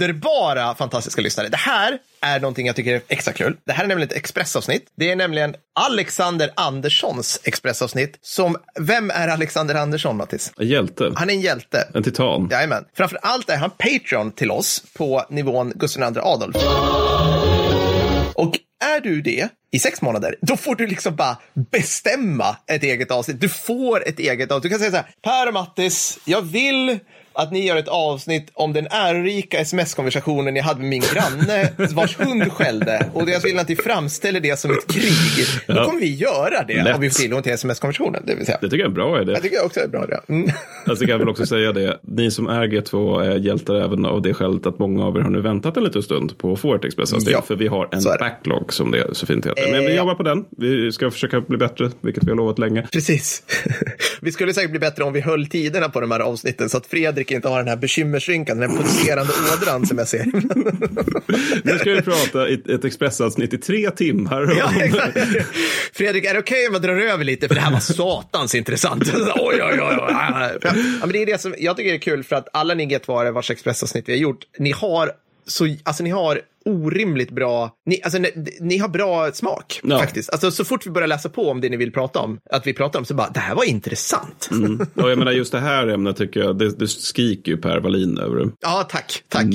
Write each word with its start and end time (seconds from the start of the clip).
underbara, 0.00 0.74
fantastiska 0.74 1.22
lyssnare. 1.22 1.48
Det 1.48 1.56
här 1.56 1.98
är 2.20 2.40
någonting 2.40 2.66
jag 2.66 2.76
tycker 2.76 2.94
är 2.94 3.02
extra 3.08 3.32
kul. 3.32 3.56
Det 3.66 3.72
här 3.72 3.84
är 3.84 3.88
nämligen 3.88 4.10
ett 4.10 4.16
expressavsnitt. 4.16 4.86
Det 4.96 5.10
är 5.10 5.16
nämligen 5.16 5.54
Alexander 5.80 6.50
Anderssons 6.54 7.40
expressavsnitt. 7.44 8.18
Som, 8.22 8.56
vem 8.78 9.10
är 9.10 9.28
Alexander 9.28 9.74
Andersson, 9.74 10.16
Mattis? 10.16 10.52
En 10.58 10.68
hjälte. 10.68 11.12
Han 11.16 11.30
är 11.30 11.34
en 11.34 11.40
hjälte. 11.40 11.88
En 11.94 12.02
titan. 12.02 12.48
Jajamän. 12.50 12.84
Framför 12.94 13.18
allt 13.22 13.50
är 13.50 13.56
han 13.56 13.70
Patreon 13.70 14.32
till 14.32 14.50
oss 14.50 14.82
på 14.96 15.24
nivån 15.30 15.72
Gustav 15.74 16.16
II 16.16 16.22
Adolf. 16.22 16.56
Och 18.34 18.58
är 18.84 19.00
du 19.00 19.22
det 19.22 19.48
i 19.72 19.78
sex 19.78 20.02
månader, 20.02 20.36
då 20.40 20.56
får 20.56 20.74
du 20.74 20.86
liksom 20.86 21.16
bara 21.16 21.36
bestämma 21.70 22.56
ett 22.66 22.82
eget 22.82 23.10
avsnitt. 23.10 23.40
Du 23.40 23.48
får 23.48 24.08
ett 24.08 24.18
eget 24.18 24.50
avsnitt. 24.50 24.62
Du 24.62 24.68
kan 24.68 24.78
säga 24.78 24.90
så 24.90 24.96
här, 24.96 25.06
Per 25.22 25.46
och 25.46 25.54
Mattis, 25.54 26.18
jag 26.24 26.42
vill 26.42 26.98
att 27.32 27.52
ni 27.52 27.66
gör 27.66 27.76
ett 27.76 27.88
avsnitt 27.88 28.50
om 28.54 28.72
den 28.72 28.86
ärorika 28.90 29.58
sms-konversationen 29.58 30.56
jag 30.56 30.64
hade 30.64 30.80
med 30.80 30.88
min 30.88 31.02
granne 31.14 31.72
vars 31.94 32.18
hund 32.18 32.52
skällde. 32.52 33.06
Och 33.14 33.30
jag 33.30 33.40
vill 33.40 33.58
att 33.58 33.68
ni 33.68 33.76
framställer 33.76 34.40
det 34.40 34.58
som 34.58 34.70
ett 34.70 34.86
krig. 34.86 35.46
Då 35.66 35.84
kommer 35.84 36.00
vi 36.00 36.14
göra 36.14 36.64
det 36.68 36.82
Lätt. 36.82 36.94
om 36.94 37.00
vi 37.00 37.10
får 37.10 37.18
tillgång 37.20 37.42
till 37.42 37.52
sms-konversationen. 37.52 38.22
Det 38.26 38.34
vill. 38.34 38.44
Det 38.46 38.52
tycker 38.60 38.76
jag 38.76 38.80
är 38.80 38.84
en 38.84 38.94
bra 38.94 39.22
idé. 39.22 39.32
Jag 39.32 39.42
tycker 39.42 39.64
också 39.64 39.80
det 39.80 39.86
är 39.86 39.88
bra 39.88 40.06
det. 40.06 40.20
Mm. 40.28 40.50
Alltså 40.86 41.04
jag 41.08 41.18
väl 41.18 41.28
också 41.28 41.46
säga 41.46 41.72
det. 41.72 41.98
Ni 42.02 42.30
som 42.30 42.46
är 42.48 42.66
G2 42.66 43.22
är 43.24 43.38
hjältar 43.38 43.74
även 43.74 44.04
av 44.06 44.22
det 44.22 44.34
skälet 44.34 44.66
att 44.66 44.78
många 44.78 45.04
av 45.04 45.16
er 45.16 45.20
har 45.20 45.30
nu 45.30 45.40
väntat 45.40 45.76
en 45.76 45.84
liten 45.84 46.02
stund 46.02 46.38
på 46.38 46.52
att 46.52 46.60
få 46.60 46.74
ett 46.74 46.84
Expressavsnitt. 46.84 47.32
Ja, 47.32 47.42
för 47.42 47.56
vi 47.56 47.66
har 47.66 47.88
en 47.92 48.02
backlog 48.04 48.72
som 48.72 48.90
det 48.90 49.14
så 49.16 49.26
fint 49.26 49.46
heter. 49.46 49.70
Men 49.70 49.80
Eh, 49.80 49.86
vi 49.86 49.92
ja. 49.92 49.96
jobbar 49.96 50.14
på 50.14 50.22
den. 50.22 50.44
Vi 50.58 50.92
ska 50.92 51.10
försöka 51.10 51.40
bli 51.40 51.58
bättre, 51.58 51.90
vilket 52.00 52.24
vi 52.24 52.28
har 52.30 52.36
lovat 52.36 52.58
länge. 52.58 52.82
Precis. 52.92 53.42
Vi 54.20 54.32
skulle 54.32 54.54
säkert 54.54 54.70
bli 54.70 54.80
bättre 54.80 55.04
om 55.04 55.12
vi 55.12 55.20
höll 55.20 55.46
tiderna 55.46 55.88
på 55.88 56.00
de 56.00 56.10
här 56.10 56.20
avsnitten 56.20 56.68
så 56.68 56.76
att 56.76 56.86
Fredrik 56.86 57.19
inte 57.28 57.48
har 57.48 57.58
den 57.58 57.68
här 57.68 57.76
bekymmersrynkan, 57.76 58.58
den 58.58 58.70
här 58.70 58.76
pulserande 58.76 59.32
ådran 59.54 59.86
som 59.86 59.98
jag 59.98 60.08
ser. 60.08 60.24
Nu 61.64 61.78
ska 61.78 61.90
vi 61.90 62.02
prata 62.02 62.48
i 62.48 62.54
ett 62.74 62.84
Expressavsnitt 62.84 63.52
i 63.52 63.58
tre 63.58 63.90
timmar. 63.90 64.54
Ja, 64.58 64.66
om- 64.68 64.76
exakt. 64.80 65.18
Fredrik, 65.92 66.24
är 66.24 66.32
det 66.34 66.40
okej 66.40 66.66
om 66.68 66.72
jag 66.72 66.82
drar 66.82 66.96
över 66.96 67.24
lite? 67.24 67.48
För 67.48 67.54
det 67.54 67.60
här 67.60 67.72
var 67.72 67.80
satans 67.80 68.54
intressant. 68.54 69.02
Oj, 69.14 69.62
oj, 69.62 69.62
oj. 69.62 69.80
oj. 69.80 70.14
Ja, 70.62 70.70
men 71.00 71.12
det 71.12 71.22
är 71.22 71.26
det 71.26 71.40
som 71.40 71.54
jag 71.58 71.76
tycker 71.76 71.94
är 71.94 71.98
kul 71.98 72.24
för 72.24 72.36
att 72.36 72.48
alla 72.52 72.74
ni 72.74 72.86
G2-are 72.86 73.30
vars 73.30 73.50
Expressavsnitt 73.50 74.08
vi 74.08 74.12
har 74.12 74.18
gjort, 74.18 74.44
ni 74.58 74.70
har 74.70 75.12
så, 75.46 75.76
alltså 75.82 76.02
ni 76.02 76.10
har 76.10 76.40
orimligt 76.64 77.30
bra, 77.30 77.70
ni, 77.86 78.00
alltså, 78.02 78.18
ni, 78.18 78.30
ni 78.60 78.78
har 78.78 78.88
bra 78.88 79.32
smak 79.32 79.80
Ja. 79.82 79.98
faktiskt. 79.98 80.30
Alltså 80.30 80.50
så 80.50 80.64
fort 80.64 80.86
vi 80.86 80.90
börjar 80.90 81.08
läsa 81.08 81.28
på 81.28 81.50
om 81.50 81.60
det 81.60 81.68
ni 81.68 81.76
vill 81.76 81.92
prata 81.92 82.18
om, 82.18 82.38
att 82.50 82.66
vi 82.66 82.72
pratar 82.74 82.98
om, 82.98 83.04
så 83.04 83.14
bara, 83.14 83.30
det 83.30 83.40
här 83.40 83.54
var 83.54 83.64
intressant. 83.64 84.48
Mm. 84.50 84.80
Och 84.94 85.10
jag 85.10 85.18
menar 85.18 85.32
just 85.32 85.52
det 85.52 85.60
här 85.60 85.86
ämnet 85.86 86.16
tycker 86.16 86.40
jag, 86.40 86.58
det, 86.58 86.78
det 86.78 86.88
skriker 86.88 87.52
ju 87.52 87.58
Per 87.58 87.78
Wallin 87.80 88.18
över 88.18 88.36
det. 88.36 88.50
Ja, 88.60 88.88
tack, 88.90 89.22
tack. 89.28 89.46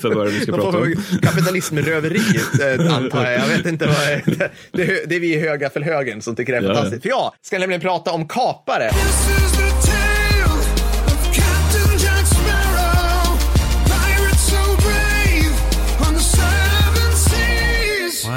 För 0.00 0.14
vad 0.14 0.26
är 0.26 0.32
det 0.32 0.38
vi 0.38 0.40
ska 0.40 0.52
prata 0.56 0.78
om? 0.78 0.94
Kapitalismröveriet, 1.22 2.60
eh, 2.80 2.96
antar 2.96 3.24
jag. 3.30 3.40
Jag 3.40 3.46
vet 3.48 3.66
inte 3.66 3.86
vad 3.86 3.96
det, 3.96 4.50
det, 4.72 4.82
är- 4.82 5.06
det 5.06 5.16
är 5.16 5.20
vi 5.20 5.34
i 5.34 5.40
höga 5.40 5.70
för 5.70 5.80
högen 5.80 6.22
som 6.22 6.36
tycker 6.36 6.52
det 6.52 6.58
är 6.58 6.62
ja. 6.62 6.74
fantastiskt. 6.74 7.02
För 7.02 7.08
jag 7.08 7.32
ska 7.42 7.58
nämligen 7.58 7.80
prata 7.80 8.12
om 8.12 8.28
kapare. 8.28 8.90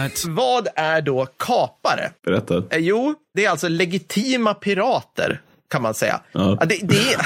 Seas. 0.09 0.25
Vad 0.25 0.67
är 0.75 1.02
då 1.02 1.25
kapare? 1.25 2.11
Berätta. 2.25 2.58
Eh, 2.58 2.77
Jo, 2.77 3.16
det 3.33 3.45
är 3.45 3.50
alltså 3.50 3.67
legitima 3.67 4.54
pirater 4.54 5.42
kan 5.70 5.82
man 5.82 5.94
säga. 5.94 6.22
Ja. 6.32 6.58
Det, 6.66 6.80
det 6.83 7.14
är, 7.14 7.20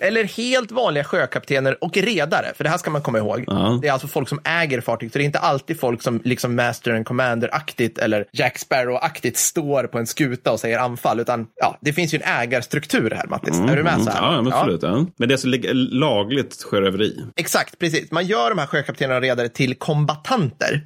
eller 0.06 0.24
helt 0.24 0.70
vanliga 0.72 1.04
sjökaptener 1.04 1.84
och 1.84 1.96
redare, 1.96 2.46
för 2.56 2.64
det 2.64 2.70
här 2.70 2.78
ska 2.78 2.90
man 2.90 3.02
komma 3.02 3.18
ihåg. 3.18 3.44
Ja. 3.46 3.78
Det 3.82 3.88
är 3.88 3.92
alltså 3.92 4.08
folk 4.08 4.28
som 4.28 4.40
äger 4.44 4.80
fartyg, 4.80 5.12
så 5.12 5.18
det 5.18 5.24
är 5.24 5.26
inte 5.26 5.38
alltid 5.38 5.80
folk 5.80 6.02
som 6.02 6.20
liksom 6.24 6.54
Master 6.56 6.90
and 6.94 7.06
Commander-aktigt 7.06 7.98
eller 7.98 8.24
Jack 8.32 8.56
Sparrow-aktigt 8.58 9.36
står 9.36 9.84
på 9.84 9.98
en 9.98 10.06
skuta 10.06 10.52
och 10.52 10.60
säger 10.60 10.78
anfall, 10.78 11.20
utan 11.20 11.46
ja, 11.54 11.78
det 11.80 11.92
finns 11.92 12.14
ju 12.14 12.20
en 12.22 12.40
ägarstruktur 12.40 13.10
här, 13.10 13.26
Mattis. 13.26 13.58
är 13.60 13.76
du 13.76 13.82
med 13.82 14.02
så 14.02 14.10
här? 14.10 14.18
Mm, 14.18 14.34
Ja, 14.34 14.42
men 14.42 14.52
absolut. 14.52 14.82
Ja. 14.82 15.06
Men 15.16 15.28
det 15.28 15.32
är 15.32 15.34
alltså 15.34 15.48
lagligt 15.96 16.62
sjöröveri. 16.62 17.24
Exakt, 17.36 17.78
precis. 17.78 18.10
Man 18.10 18.26
gör 18.26 18.50
de 18.50 18.58
här 18.58 18.66
sjökaptenerna 18.66 19.16
och 19.16 19.22
redare 19.22 19.48
till 19.48 19.74
kombatanter. 19.74 20.82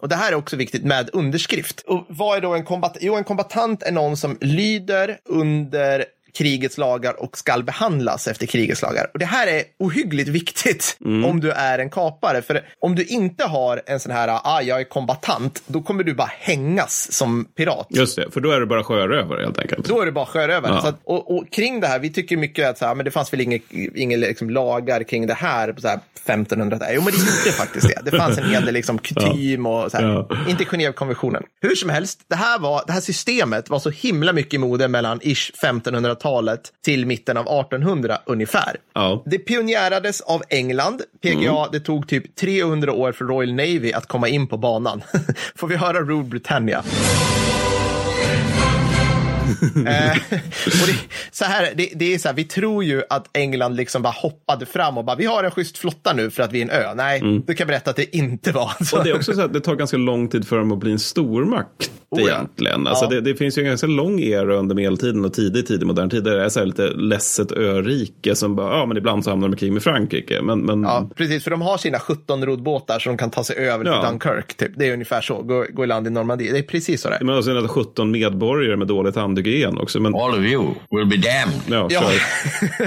Och 0.00 0.08
det 0.08 0.16
här 0.16 0.32
är 0.32 0.36
också 0.36 0.56
viktigt 0.56 0.84
med 0.84 1.10
underskrift. 1.12 1.80
Och 1.86 2.06
vad 2.08 2.36
är 2.36 2.40
då 2.40 2.54
en 2.54 2.64
kombatant? 2.64 2.98
Jo, 3.00 3.14
en 3.16 3.24
kombatant 3.24 3.82
är 3.82 3.92
någon 3.92 4.16
som 4.16 4.38
lyder 4.40 5.16
under 5.28 6.04
krigets 6.36 6.78
lagar 6.78 7.22
och 7.22 7.38
skall 7.38 7.62
behandlas 7.62 8.28
efter 8.28 8.46
krigets 8.46 8.82
lagar. 8.82 9.10
Och 9.12 9.18
det 9.18 9.24
här 9.24 9.46
är 9.46 9.62
ohyggligt 9.78 10.28
viktigt 10.28 10.96
om 11.04 11.40
du 11.40 11.50
är 11.50 11.78
en 11.78 11.90
kapare. 11.90 12.42
För 12.42 12.68
om 12.80 12.94
du 12.94 13.04
inte 13.04 13.44
har 13.44 13.82
en 13.86 14.00
sån 14.00 14.12
här, 14.12 14.40
ah, 14.44 14.62
jag 14.62 14.80
är 14.80 14.84
kombatant, 14.84 15.62
då 15.66 15.82
kommer 15.82 16.04
du 16.04 16.14
bara 16.14 16.30
hängas 16.38 17.12
som 17.12 17.44
pirat. 17.44 17.86
Just 17.90 18.16
det, 18.16 18.30
för 18.30 18.40
då 18.40 18.50
är 18.50 18.60
det 18.60 18.66
bara 18.66 18.84
sjörövare 18.84 19.42
helt 19.42 19.58
enkelt. 19.58 19.88
Då 19.88 20.00
är 20.00 20.06
det 20.06 20.12
bara 20.12 20.26
sjörövare. 20.26 20.72
Ja. 20.72 20.88
Att, 20.88 21.00
och, 21.04 21.36
och 21.36 21.52
kring 21.52 21.80
det 21.80 21.86
här, 21.86 21.98
vi 21.98 22.12
tycker 22.12 22.36
mycket 22.36 22.68
att 22.68 22.78
så 22.78 22.86
här, 22.86 22.94
men 22.94 23.04
det 23.04 23.10
fanns 23.10 23.32
väl 23.32 23.40
inga, 23.40 23.58
inga 23.94 24.16
liksom, 24.16 24.50
lagar 24.50 25.02
kring 25.02 25.26
det 25.26 25.34
här 25.34 25.72
på 25.72 25.80
så 25.80 25.88
här 25.88 26.00
1500 26.14 26.78
Jo, 26.92 27.02
men 27.02 27.12
det 27.12 27.18
gjorde 27.18 27.56
faktiskt 27.56 27.88
det. 27.88 28.10
Det 28.10 28.16
fanns 28.18 28.38
en 28.38 28.50
hel 28.50 28.64
del 28.64 28.74
liksom, 28.74 28.98
kutym 28.98 29.66
och 29.66 29.90
så 29.90 29.96
här. 29.96 30.04
Ja. 30.04 30.28
Inte 30.48 30.64
Genèvekonventionen. 30.64 31.42
Hur 31.60 31.74
som 31.74 31.90
helst, 31.90 32.20
det 32.28 32.36
här, 32.36 32.58
var, 32.58 32.82
det 32.86 32.92
här 32.92 33.00
systemet 33.00 33.70
var 33.70 33.78
så 33.78 33.90
himla 33.90 34.32
mycket 34.32 34.54
i 34.54 34.58
mode 34.58 34.88
mellan 34.88 35.20
ish 35.22 35.52
1500-talet 35.62 36.25
till 36.84 37.06
mitten 37.06 37.36
av 37.36 37.42
1800 37.42 38.18
ungefär. 38.26 38.76
Ja. 38.94 39.22
Det 39.26 39.38
pionjärades 39.38 40.20
av 40.20 40.42
England. 40.48 41.02
PGA, 41.22 41.68
det 41.72 41.80
tog 41.80 42.08
typ 42.08 42.36
300 42.36 42.92
år 42.92 43.12
för 43.12 43.24
Royal 43.24 43.54
Navy 43.54 43.92
att 43.92 44.06
komma 44.06 44.28
in 44.28 44.46
på 44.46 44.56
banan. 44.56 45.02
Får 45.54 45.68
vi 45.68 45.76
höra 45.76 46.00
Rule 46.00 46.24
Britannia? 46.24 46.84
eh, 49.76 50.16
det, 50.86 50.96
så 51.30 51.44
här, 51.44 51.72
det, 51.76 51.90
det 51.94 52.14
är 52.14 52.18
så 52.18 52.28
här, 52.28 52.34
vi 52.34 52.44
tror 52.44 52.84
ju 52.84 53.02
att 53.10 53.28
England 53.32 53.76
liksom 53.76 54.02
bara 54.02 54.12
hoppade 54.12 54.66
fram 54.66 54.98
och 54.98 55.04
bara, 55.04 55.16
vi 55.16 55.24
har 55.24 55.44
en 55.44 55.50
schysst 55.50 55.78
flotta 55.78 56.12
nu 56.12 56.30
för 56.30 56.42
att 56.42 56.52
vi 56.52 56.58
är 56.58 56.62
en 56.62 56.70
ö. 56.70 56.94
Nej, 56.94 57.42
du 57.46 57.54
kan 57.54 57.66
berätta 57.66 57.90
att 57.90 57.96
det 57.96 58.16
inte 58.16 58.52
var 58.52 58.84
så. 58.84 58.98
Och 58.98 59.04
det 59.04 59.10
är 59.10 59.16
också 59.16 59.34
så 59.34 59.40
att 59.40 59.52
det 59.52 59.60
tar 59.60 59.74
ganska 59.74 59.96
lång 59.96 60.28
tid 60.28 60.48
för 60.48 60.58
dem 60.58 60.72
att 60.72 60.78
bli 60.78 60.92
en 60.92 60.98
stormakt 60.98 61.90
Oh 62.10 62.20
ja. 62.22 62.28
egentligen. 62.28 62.86
Alltså 62.86 63.04
Ja. 63.04 63.08
det, 63.10 63.20
det 63.20 63.34
finns 63.34 63.58
ju 63.58 63.62
en 63.62 63.68
ganska 63.68 63.86
lång 63.86 64.20
era 64.20 64.54
under 64.56 64.74
medeltiden 64.74 65.24
och 65.24 65.32
tidig 65.32 65.66
tid 65.66 65.82
i 65.82 65.84
modern 65.84 66.10
tid. 66.10 66.24
där 66.24 66.36
Det 66.36 66.44
är 66.44 66.48
så 66.48 66.58
här 66.58 66.66
lite 66.66 66.86
ledset 66.90 67.52
örike 67.52 68.34
som 68.34 68.56
bara, 68.56 68.78
ja 68.78 68.86
men 68.86 68.96
ibland 68.96 69.24
så 69.24 69.30
hamnar 69.30 69.48
de 69.48 69.54
i 69.54 69.58
krig 69.58 69.72
med 69.72 69.82
Frankrike. 69.82 70.42
Men, 70.42 70.60
men 70.60 70.82
Ja, 70.82 71.10
precis, 71.16 71.44
för 71.44 71.50
de 71.50 71.62
har 71.62 71.78
sina 71.78 71.98
17 71.98 72.46
roddbåtar 72.46 72.98
så 72.98 73.08
de 73.08 73.18
kan 73.18 73.30
ta 73.30 73.44
sig 73.44 73.56
över 73.56 73.84
till 73.84 73.92
Ja. 73.92 74.08
Dunkirk. 74.10 74.56
Typ. 74.56 74.70
Det 74.76 74.88
är 74.88 74.92
ungefär 74.92 75.20
så, 75.20 75.42
gå, 75.42 75.66
gå 75.72 75.84
i 75.84 75.86
land 75.86 76.06
i 76.06 76.10
Normandie. 76.10 76.52
Det 76.52 76.58
är 76.58 76.62
precis 76.62 77.02
så 77.02 77.08
det 77.08 77.14
är. 77.14 77.24
men 77.24 77.34
alltså, 77.34 77.54
det 77.54 77.60
är 77.60 77.68
17 77.68 78.10
medborgare 78.10 78.76
med 78.76 78.86
dåligt 78.88 79.16
handhygien 79.16 79.78
också. 79.78 80.00
Men, 80.00 80.14
All 80.14 80.30
of 80.30 80.38
you 80.44 80.64
will 80.90 81.06
be 81.06 81.16
damned. 81.16 81.60
ja, 81.68 81.88
Ja, 81.90 82.10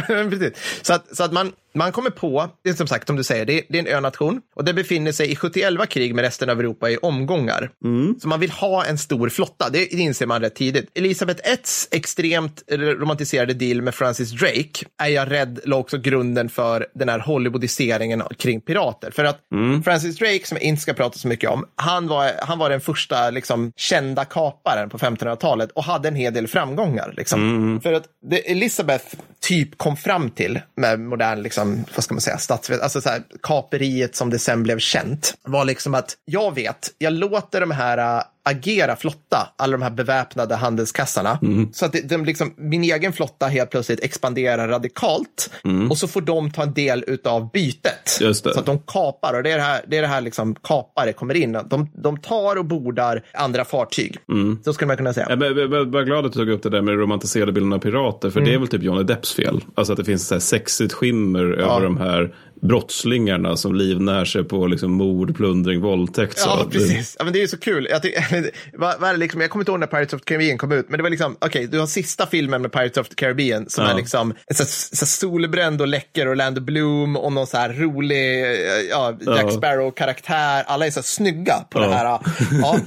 precis. 0.30 0.51
Så 0.81 0.94
att, 0.94 1.18
så 1.18 1.24
att 1.24 1.31
man, 1.34 1.51
man 1.75 1.91
kommer 1.91 2.09
på, 2.09 2.50
det 2.63 2.69
är 2.69 2.74
som 2.74 2.88
sagt, 2.88 3.07
som 3.07 3.16
du 3.16 3.24
säger, 3.24 3.46
det, 3.46 3.62
det 3.69 3.80
är 3.80 3.88
en 3.88 3.97
önation 3.97 4.41
och 4.56 4.63
det 4.66 4.74
befinner 4.74 5.12
sig 5.12 5.31
i 5.31 5.36
71 5.36 5.90
krig 5.90 6.16
med 6.16 6.22
resten 6.24 6.50
av 6.50 6.59
Europa 6.59 6.90
i 6.90 6.97
omgångar. 6.97 7.69
Så 8.22 8.28
man 8.28 8.40
vill 8.40 8.51
ha 8.51 8.86
en 8.86 8.97
stor 9.09 9.29
flotta, 9.29 9.69
det 9.69 9.93
inser 9.93 10.25
man 10.25 10.41
rätt 10.41 10.55
tidigt. 10.55 10.91
Elisabeth 10.95 11.51
Etts 11.51 11.87
extremt 11.91 12.63
romantiserade 12.71 13.53
deal 13.53 13.81
med 13.81 13.95
Francis 13.95 14.31
Drake 14.31 14.85
är 15.01 15.07
jag 15.07 15.31
rädd 15.31 15.59
la 15.65 15.75
också 15.75 15.97
grunden 15.97 16.49
för 16.49 16.87
den 16.93 17.09
här 17.09 17.19
Hollywoodiseringen 17.19 18.23
kring 18.37 18.61
pirater. 18.61 19.11
För 19.11 19.23
att 19.23 19.39
Francis 19.85 20.17
Drake, 20.17 20.41
som 20.45 20.57
jag 20.57 20.63
inte 20.63 20.81
ska 20.81 20.94
prata 20.94 21.17
så 21.17 21.27
mycket 21.27 21.50
om, 21.50 21.65
han 21.75 22.07
var, 22.07 22.31
han 22.41 22.59
var 22.59 22.69
den 22.69 22.81
första 22.81 23.29
liksom, 23.29 23.71
kända 23.75 24.25
kaparen 24.25 24.89
på 24.89 24.97
1500-talet 24.97 25.71
och 25.71 25.83
hade 25.83 26.07
en 26.07 26.15
hel 26.15 26.33
del 26.33 26.47
framgångar. 26.47 27.13
Liksom. 27.17 27.79
För 27.83 27.94
att 27.94 28.03
det 28.29 28.51
Elizabeth 28.51 29.05
typ 29.41 29.77
kom 29.77 29.97
fram 29.97 30.29
till 30.29 30.59
med 30.75 31.00
modern, 31.00 31.41
liksom, 31.41 31.85
vad 31.95 32.03
ska 32.03 32.13
man 32.13 32.21
säga, 32.21 32.38
statsvet, 32.38 32.81
alltså 32.81 33.01
så 33.01 33.09
här, 33.09 33.21
kaperiet 33.44 34.15
som 34.15 34.29
det 34.29 34.39
sen 34.39 34.63
blev 34.63 34.79
känt, 34.79 35.33
var 35.44 35.65
liksom 35.65 35.94
att 35.94 36.17
jag 36.25 36.55
vet, 36.55 36.89
jag 36.97 37.13
låter 37.13 37.62
de 37.62 37.71
här 37.71 38.23
agera 38.50 38.96
flotta, 38.96 39.54
alla 39.57 39.72
de 39.72 39.81
här 39.81 39.90
beväpnade 39.90 40.56
handelskassarna. 40.56 41.40
Så 41.72 41.86
att 41.86 41.92
det, 41.92 42.10
de 42.10 42.25
liksom, 42.25 42.54
min 42.57 42.84
egen 42.84 43.13
flotta 43.13 43.48
helt 43.48 43.69
plötsligt 43.69 44.00
expanderar 44.00 44.68
radikalt 44.68 45.51
och 45.90 45.98
så 45.98 46.07
får 46.07 46.22
de 46.22 46.51
ta 46.51 46.63
en 46.63 46.74
del 46.74 47.04
utav 47.07 47.51
bytet. 47.51 48.19
Så 48.34 48.50
att 48.60 48.66
de 48.66 48.80
kapar 48.80 49.34
och 49.38 49.44
det 49.44 49.51
är 49.51 49.57
det 49.57 49.63
här, 49.63 49.81
det 49.88 49.98
är 49.98 50.01
det 50.01 50.07
här 50.07 50.22
liksom 50.22 50.56
kapare 50.56 51.13
kommer 51.13 51.36
in. 51.36 51.57
De, 51.69 51.90
de 51.94 52.18
tar 52.18 52.56
och 52.56 52.66
bordar 52.66 53.24
andra 53.34 53.66
fartyg. 53.66 54.18
Så 54.63 54.74
skulle 54.74 54.88
man 54.88 54.98
kunna 54.98 55.13
säga. 55.13 55.28
Jag 55.30 55.42
är 55.42 56.06
glad 56.06 56.25
att 56.25 56.34
du 56.34 56.40
tog 56.40 56.50
upp 56.50 56.63
det 56.63 56.69
där 56.69 56.81
med 56.81 57.00
romantiserade 57.00 57.51
bilden 57.51 57.74
av 57.74 57.80
pirater. 57.80 58.30
För 58.30 58.42
det 58.42 58.54
är 58.54 58.57
väl 58.57 58.68
typ 58.68 58.84
Johnny 58.84 59.04
Depps 59.04 59.34
fel. 59.34 59.62
Alltså 59.75 59.94
att 59.94 59.98
det 59.98 60.06
finns 60.06 60.28
så 60.28 60.36
här 60.36 60.40
sexigt 60.40 60.94
skimmer 60.94 61.44
över 61.44 61.81
de 61.81 61.98
här 61.98 62.36
brottslingarna 62.61 63.57
som 63.57 63.75
livnär 63.75 64.25
sig 64.25 64.44
på 64.44 64.67
liksom 64.67 64.91
mord, 64.91 65.35
plundring, 65.35 65.81
våldtäkt. 65.81 66.39
Så 66.39 66.50
Ja, 66.50 66.67
precis. 66.71 67.15
Ja, 67.19 67.23
men 67.23 67.33
det 67.33 67.39
är 67.39 67.41
ju 67.41 67.47
så 67.47 67.57
kul. 67.57 67.88
Jag, 67.91 68.01
ty- 68.01 68.13
vad, 68.73 69.00
vad 69.00 69.19
liksom, 69.19 69.41
jag 69.41 69.50
kommer 69.50 69.61
inte 69.63 69.71
ihåg 69.71 69.79
när 69.79 69.88
Pirates 69.88 70.13
of 70.13 70.21
the 70.21 70.25
Caribbean 70.25 70.57
kom 70.57 70.71
ut, 70.71 70.89
men 70.89 70.97
det 70.97 71.03
var 71.03 71.09
liksom, 71.09 71.38
okej, 71.41 71.67
du 71.67 71.79
har 71.79 71.88
sista 71.88 72.25
filmen 72.27 72.61
med 72.61 72.71
Pirates 72.71 72.97
of 72.97 73.09
the 73.09 73.15
Caribbean 73.15 73.69
som 73.69 73.83
Ja. 73.83 73.91
är 73.91 73.95
liksom 73.95 74.33
så, 74.56 74.65
så 74.95 75.06
solbränd 75.06 75.81
och 75.81 75.88
läcker 75.88 76.31
Orlando 76.31 76.61
Bloom 76.61 77.17
och 77.17 77.33
någon 77.33 77.47
så 77.47 77.57
här 77.57 77.69
rolig 77.73 78.41
eh, 78.44 78.50
ja, 78.89 79.17
Jack 79.21 79.39
Ja. 79.44 79.51
Sparrow-karaktär. 79.51 80.63
Alla 80.67 80.85
är 80.88 80.91
så 80.91 81.01
snygga 81.03 81.55
på 81.69 81.79
Ja. 81.79 81.88
det 81.88 81.94
här. 81.94 82.05
Ja. 82.05 82.19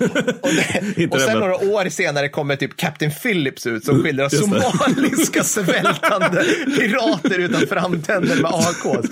Och, 0.42 0.48
det, 0.96 1.06
och 1.10 1.20
sen 1.20 1.38
några 1.38 1.54
år 1.56 1.88
senare 1.88 2.28
kommer 2.28 2.56
typ 2.56 2.76
Captain 2.76 3.10
Phillips 3.22 3.66
ut 3.66 3.84
som 3.84 4.02
skildrar 4.02 4.28
somaliska 4.28 5.42
svältande 5.44 6.44
pirater 6.78 7.38
utan 7.38 7.60
framtänder 7.66 8.36
med 8.36 8.50
AKs. 8.54 9.10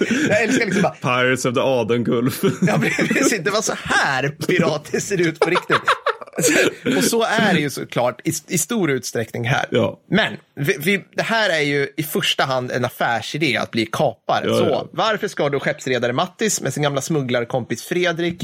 Älskar 0.50 0.66
liksom 0.66 0.82
bara, 0.82 0.92
Pirates 1.22 1.44
of 1.44 1.54
the 1.54 1.60
Aden-Gulf. 1.60 2.44
Ja, 2.66 2.78
precis. 2.78 3.40
Det 3.44 3.50
var 3.50 3.62
så 3.62 3.74
här 3.76 4.28
pirater 4.28 5.00
ser 5.00 5.20
ut 5.20 5.38
på 5.38 5.50
riktigt. 5.50 5.82
Och 6.96 7.04
så 7.04 7.22
är 7.22 7.54
det 7.54 7.60
ju 7.60 7.70
såklart 7.70 8.20
i, 8.24 8.32
i 8.48 8.58
stor 8.58 8.90
utsträckning 8.90 9.44
här. 9.44 9.66
Ja. 9.70 10.00
Men 10.10 10.36
vi, 10.54 10.76
vi, 10.78 11.04
det 11.16 11.22
här 11.22 11.50
är 11.50 11.60
ju 11.60 11.88
i 11.96 12.02
första 12.02 12.44
hand 12.44 12.70
en 12.70 12.84
affärsidé 12.84 13.56
att 13.56 13.70
bli 13.70 13.86
kapare. 13.86 14.46
Ja, 14.46 14.58
så 14.58 14.64
ja. 14.64 14.88
varför 14.92 15.28
ska 15.28 15.48
då 15.48 15.60
skeppsredare 15.60 16.12
Mattis 16.12 16.60
med 16.60 16.74
sin 16.74 16.82
gamla 16.82 17.00
smugglarkompis 17.00 17.82
Fredrik 17.82 18.42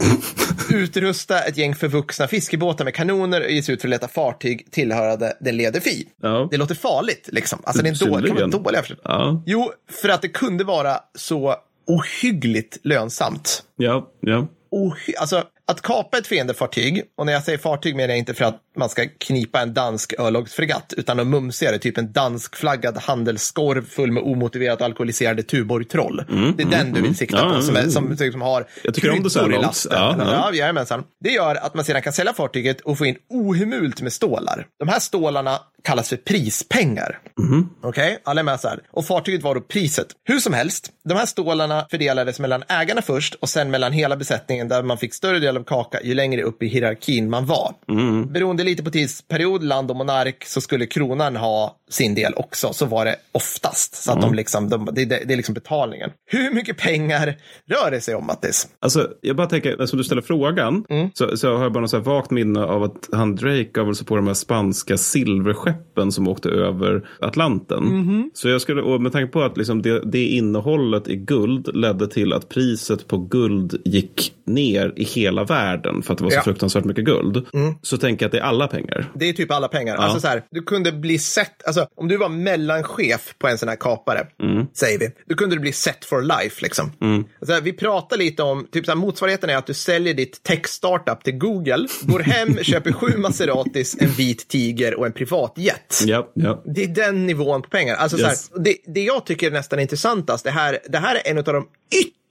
utrusta 0.70 1.40
ett 1.40 1.56
gäng 1.56 1.74
förvuxna 1.74 2.28
fiskebåtar 2.28 2.84
med 2.84 2.94
kanoner 2.94 3.40
och 3.44 3.50
ge 3.50 3.62
sig 3.62 3.74
ut 3.74 3.80
för 3.80 3.88
att 3.88 3.90
leta 3.90 4.08
fartyg 4.08 4.70
tillhörande 4.70 5.36
den 5.40 5.56
leder 5.56 5.80
fi? 5.80 6.08
Det 6.50 6.56
låter 6.56 6.74
farligt 6.74 7.28
liksom. 7.32 7.58
Alltså 7.64 7.82
det 7.82 7.88
är 7.88 8.04
en 8.04 8.10
dålig, 8.10 8.22
det 8.22 8.28
kan 8.28 8.36
vara 8.36 8.44
en 8.44 8.52
Synnerligen. 8.52 8.62
dålig 8.62 8.78
affär. 8.78 9.42
Jo, 9.46 9.72
för 10.02 10.08
att 10.08 10.22
det 10.22 10.28
kunde 10.28 10.64
vara 10.64 10.98
så 11.14 11.56
ohyggligt 11.86 12.78
lönsamt 12.82 13.62
Ja, 13.76 14.10
ja. 14.20 14.46
ohy- 14.70 15.16
alltså, 15.18 15.44
att 15.66 15.82
kapa 15.82 16.18
ett 16.18 16.26
fiendefartyg, 16.26 17.02
och 17.16 17.26
när 17.26 17.32
jag 17.32 17.42
säger 17.42 17.58
fartyg 17.58 17.96
menar 17.96 18.08
jag 18.08 18.18
inte 18.18 18.34
för 18.34 18.44
att 18.44 18.60
man 18.76 18.88
ska 18.88 19.06
knipa 19.18 19.60
en 19.60 19.74
dansk 19.74 20.14
örlogsfregatt, 20.18 20.94
utan 20.96 21.20
att 21.20 21.26
mumsigare, 21.26 21.78
typ 21.78 21.98
en 21.98 22.12
danskflaggad 22.12 22.96
handelsskorv 22.96 23.86
full 23.88 24.12
med 24.12 24.22
omotiverat 24.22 24.82
alkoholiserade 24.82 25.42
Tuborg-troll. 25.42 26.24
det 26.56 26.62
är 26.62 26.70
den 26.70 26.92
du 26.92 27.00
vill 27.02 27.16
sikta 27.16 27.36
Mm, 27.46 27.56
på, 27.56 27.62
som, 27.62 27.76
är, 27.76 27.80
mm. 27.80 27.90
som, 27.92 28.16
som 28.16 28.42
har 28.42 28.66
Jag 28.82 28.94
tycker 28.94 29.10
om 29.10 29.22
det 29.22 29.30
så 29.30 29.40
här 29.40 29.52
i 29.58 29.62
lasten. 29.62 29.92
Ja, 29.96 30.16
Ja, 30.18 30.24
ja. 30.32 30.54
jajamensan. 30.54 31.04
Det 31.24 31.30
gör 31.30 31.54
att 31.54 31.74
man 31.74 31.84
sedan 31.84 32.02
kan 32.02 32.12
sälja 32.12 32.32
fartyget 32.32 32.80
och 32.80 32.98
få 32.98 33.06
in 33.06 33.16
ohemult 33.30 34.00
med 34.00 34.12
stålar. 34.12 34.66
De 34.78 34.88
här 34.88 35.00
stålarna 35.00 35.58
kallas 35.84 36.08
för 36.08 36.16
prispengar. 36.16 37.18
Mhm. 37.40 37.68
Okej, 37.82 38.18
alla 38.24 38.40
är 38.40 38.44
med 38.44 38.60
så 38.60 38.68
här. 38.68 38.80
Och 38.90 39.06
fartyget 39.06 39.42
var 39.42 39.54
då 39.54 39.60
priset. 39.60 40.06
Hur 40.24 40.38
som 40.38 40.52
helst, 40.52 40.90
de 41.08 41.14
här 41.14 41.26
stålarna 41.26 41.86
fördelades 41.90 42.40
mellan 42.40 42.62
ägarna 42.68 43.02
först 43.02 43.34
och 43.34 43.48
sen 43.48 43.70
mellan 43.70 43.92
hela 43.92 44.16
besättningen 44.16 44.68
där 44.68 44.82
man 44.82 44.98
fick 44.98 45.14
större 45.14 45.38
del 45.38 45.56
av 45.56 45.64
kaka 45.64 46.00
ju 46.02 46.14
längre 46.14 46.42
upp 46.42 46.62
i 46.62 46.66
hierarkin 46.66 47.30
man 47.30 47.46
var. 47.46 47.74
Mm. 47.88 48.32
Beroende 48.32 48.62
lite 48.66 48.82
på 48.82 48.90
tidsperiod, 48.90 49.62
land 49.62 49.90
och 49.90 49.96
monark 49.96 50.44
så 50.44 50.60
skulle 50.60 50.86
kronan 50.86 51.36
ha 51.36 51.76
sin 51.90 52.14
del 52.14 52.32
också. 52.36 52.72
Så 52.72 52.86
var 52.86 53.04
det 53.04 53.16
oftast. 53.32 53.94
Så 53.94 54.10
att 54.12 54.16
Mm. 54.18 54.30
de 54.30 54.36
liksom, 54.36 54.68
de, 54.68 54.88
det, 54.92 55.04
det 55.04 55.32
är 55.32 55.36
liksom 55.36 55.54
betalningen. 55.54 56.10
Hur 56.26 56.50
mycket 56.54 56.76
pengar 56.78 57.36
rör 57.70 57.90
det 57.90 58.00
sig 58.00 58.14
om, 58.14 58.26
Mattis? 58.26 58.68
Alltså, 58.80 59.08
jag 59.20 59.36
bara 59.36 59.46
tänker, 59.46 59.70
eftersom 59.70 59.98
du 59.98 60.04
ställer 60.04 60.22
frågan, 60.22 60.84
Mm. 60.88 61.10
så, 61.14 61.36
så 61.36 61.56
har 61.56 61.62
jag 61.62 61.72
bara 61.72 61.80
något 61.80 61.90
så 61.90 61.96
här 61.96 62.04
vagt 62.04 62.30
minne 62.30 62.60
av 62.60 62.82
att 62.82 63.08
han 63.12 63.36
Drake 63.36 63.64
gav 63.64 63.94
sig 63.94 64.06
på 64.06 64.16
de 64.16 64.26
här 64.26 64.34
spanska 64.34 64.96
silverskeppen 64.96 66.12
som 66.12 66.28
åkte 66.28 66.48
över 66.48 67.08
Atlanten. 67.20 67.84
Mhm. 67.84 68.30
Så 68.34 68.48
jag 68.48 68.60
skulle, 68.60 68.82
och 68.82 69.00
med 69.00 69.12
tanke 69.12 69.32
på 69.32 69.42
att 69.42 69.56
liksom 69.56 69.82
det, 69.82 70.00
det 70.12 70.24
innehållet 70.24 71.08
i 71.08 71.16
guld 71.16 71.76
ledde 71.76 72.08
till 72.08 72.32
att 72.32 72.48
priset 72.48 73.08
på 73.08 73.18
guld 73.18 73.80
gick 73.84 74.32
ner 74.46 74.92
i 74.96 75.04
hela 75.04 75.44
världen 75.44 76.02
för 76.02 76.12
att 76.12 76.18
det 76.18 76.24
var 76.24 76.30
så 76.30 76.36
Ja. 76.36 76.42
fruktansvärt 76.42 76.84
mycket 76.84 77.04
guld. 77.04 77.46
Så 77.82 77.98
tänker 77.98 78.24
jag 78.24 78.28
att 78.28 78.32
det 78.32 78.38
är 78.38 78.42
alla 78.42 78.68
pengar. 78.68 79.10
Det 79.14 79.28
är 79.28 79.32
typ 79.32 79.50
alla 79.52 79.68
pengar. 79.68 79.96
Alltså 79.96 80.20
så 80.20 80.26
här, 80.28 80.42
du 80.50 80.62
kunde 80.62 80.92
bli 80.92 81.18
sett, 81.18 81.66
alltså 81.66 81.75
om 81.96 82.08
du 82.08 82.16
var 82.16 82.28
mellanchef 82.28 83.34
på 83.38 83.48
en 83.48 83.58
sån 83.58 83.68
här 83.68 83.76
kapare, 83.76 84.26
säger 84.74 84.98
vi, 84.98 85.10
då 85.26 85.34
kunde 85.34 85.56
du 85.56 85.60
bli 85.60 85.72
set 85.72 86.04
for 86.04 86.22
life 86.22 86.62
liksom. 86.62 86.92
Alltså, 87.40 87.60
vi 87.60 87.72
pratar 87.72 88.16
lite 88.16 88.42
om, 88.42 88.66
typ 88.72 88.84
så 88.84 88.90
här, 88.90 88.96
motsvarigheten 88.96 89.50
är 89.50 89.56
att 89.56 89.66
du 89.66 89.74
säljer 89.74 90.14
ditt 90.14 90.42
tech-startup 90.42 91.24
till 91.24 91.38
Google, 91.38 91.88
går 92.02 92.20
hem, 92.20 92.56
köper 92.62 92.92
sju 92.92 93.16
Maseratis, 93.16 93.96
en 94.00 94.08
vit 94.10 94.48
tiger 94.48 94.94
och 94.94 95.06
en 95.06 95.12
privatjet. 95.12 96.00
Ja, 96.04 96.30
ja. 96.34 96.62
Det 96.66 96.84
är 96.84 96.88
den 96.88 97.26
nivån 97.26 97.62
på 97.62 97.68
pengar. 97.68 97.96
Alltså, 97.96 98.18
Yes. 98.18 98.46
så 98.46 98.54
här, 98.56 98.64
det, 98.64 98.76
det 98.86 99.02
jag 99.04 99.26
tycker 99.26 99.46
är 99.46 99.50
nästan 99.50 99.80
intressantast, 99.80 100.44
det 100.44 100.50
här, 100.50 100.78
det 100.88 100.98
här 100.98 101.14
är 101.14 101.30
en 101.30 101.38
av 101.38 101.44
de 101.44 101.66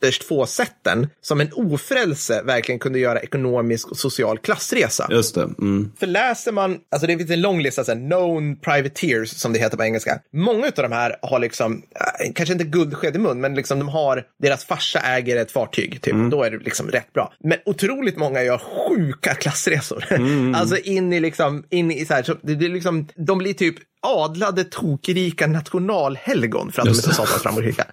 ytterst 0.06 0.24
få 0.24 0.46
sätten 0.46 1.08
som 1.22 1.42
en 1.42 1.50
ofrälse 1.54 2.42
verkligen 2.44 2.80
kunde 2.80 3.00
göra 3.00 3.20
ekonomisk 3.20 3.92
och 3.92 3.98
social 3.98 4.38
klassresa. 4.38 5.08
Just 5.12 5.36
det. 5.36 5.42
Mm. 5.42 5.92
För 6.00 6.08
läser 6.08 6.52
man, 6.52 6.80
alltså 6.92 7.08
det 7.08 7.18
finns 7.18 7.32
en 7.32 7.42
lång 7.42 7.62
lista, 7.62 7.84
så 7.84 7.94
här, 7.94 8.00
known 8.00 8.56
privateers 8.56 9.30
som 9.30 9.54
det 9.54 9.60
heter 9.60 9.78
på 9.78 9.84
engelska. 9.84 10.20
Många 10.34 10.66
av 10.66 10.72
de 10.76 10.92
här 10.92 11.16
har 11.22 11.40
liksom, 11.40 11.82
äh, 12.24 12.34
kanske 12.36 12.54
inte 12.54 12.66
guldsked 12.66 13.16
i 13.16 13.20
mun, 13.20 13.42
men 13.42 13.56
liksom 13.56 13.80
de 13.80 13.90
har, 13.90 14.24
deras 14.42 14.66
farsa 14.66 15.00
äger 15.00 15.38
ett 15.38 15.52
fartyg, 15.52 16.02
typ. 16.02 16.16
Då 16.32 16.44
är 16.44 16.52
det 16.52 16.58
liksom 16.58 16.90
rätt 16.90 17.14
bra. 17.14 17.34
Men 17.44 17.58
otroligt 17.66 18.18
många 18.18 18.44
gör 18.44 18.58
sjuka 18.58 19.34
klassresor. 19.34 20.06
alltså 20.56 20.78
in 20.78 21.14
i 21.14 21.20
liksom, 21.20 21.64
in 21.70 21.92
i 21.92 22.06
så 22.06 22.14
här, 22.14 22.24
så 22.24 22.36
det, 22.42 22.56
det 22.56 22.66
är 22.66 22.70
liksom, 22.70 23.08
de 23.16 23.38
blir 23.38 23.54
typ 23.54 23.76
adlade 24.06 24.64
tokrika 24.64 25.48
nationalhelgon 25.48 26.72
för 26.72 26.82
att 26.82 26.88
Just 26.88 27.04
de 27.04 27.10
är 27.10 27.14
så 27.14 27.22
det. 27.22 27.28
satans 27.28 27.44
framgångsrika. 27.44 27.86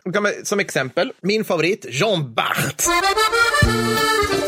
Som 0.44 0.60
exempel, 0.60 1.12
min 1.20 1.44
favorit, 1.44 1.86
Jean 1.90 2.34
Bart. 2.34 2.82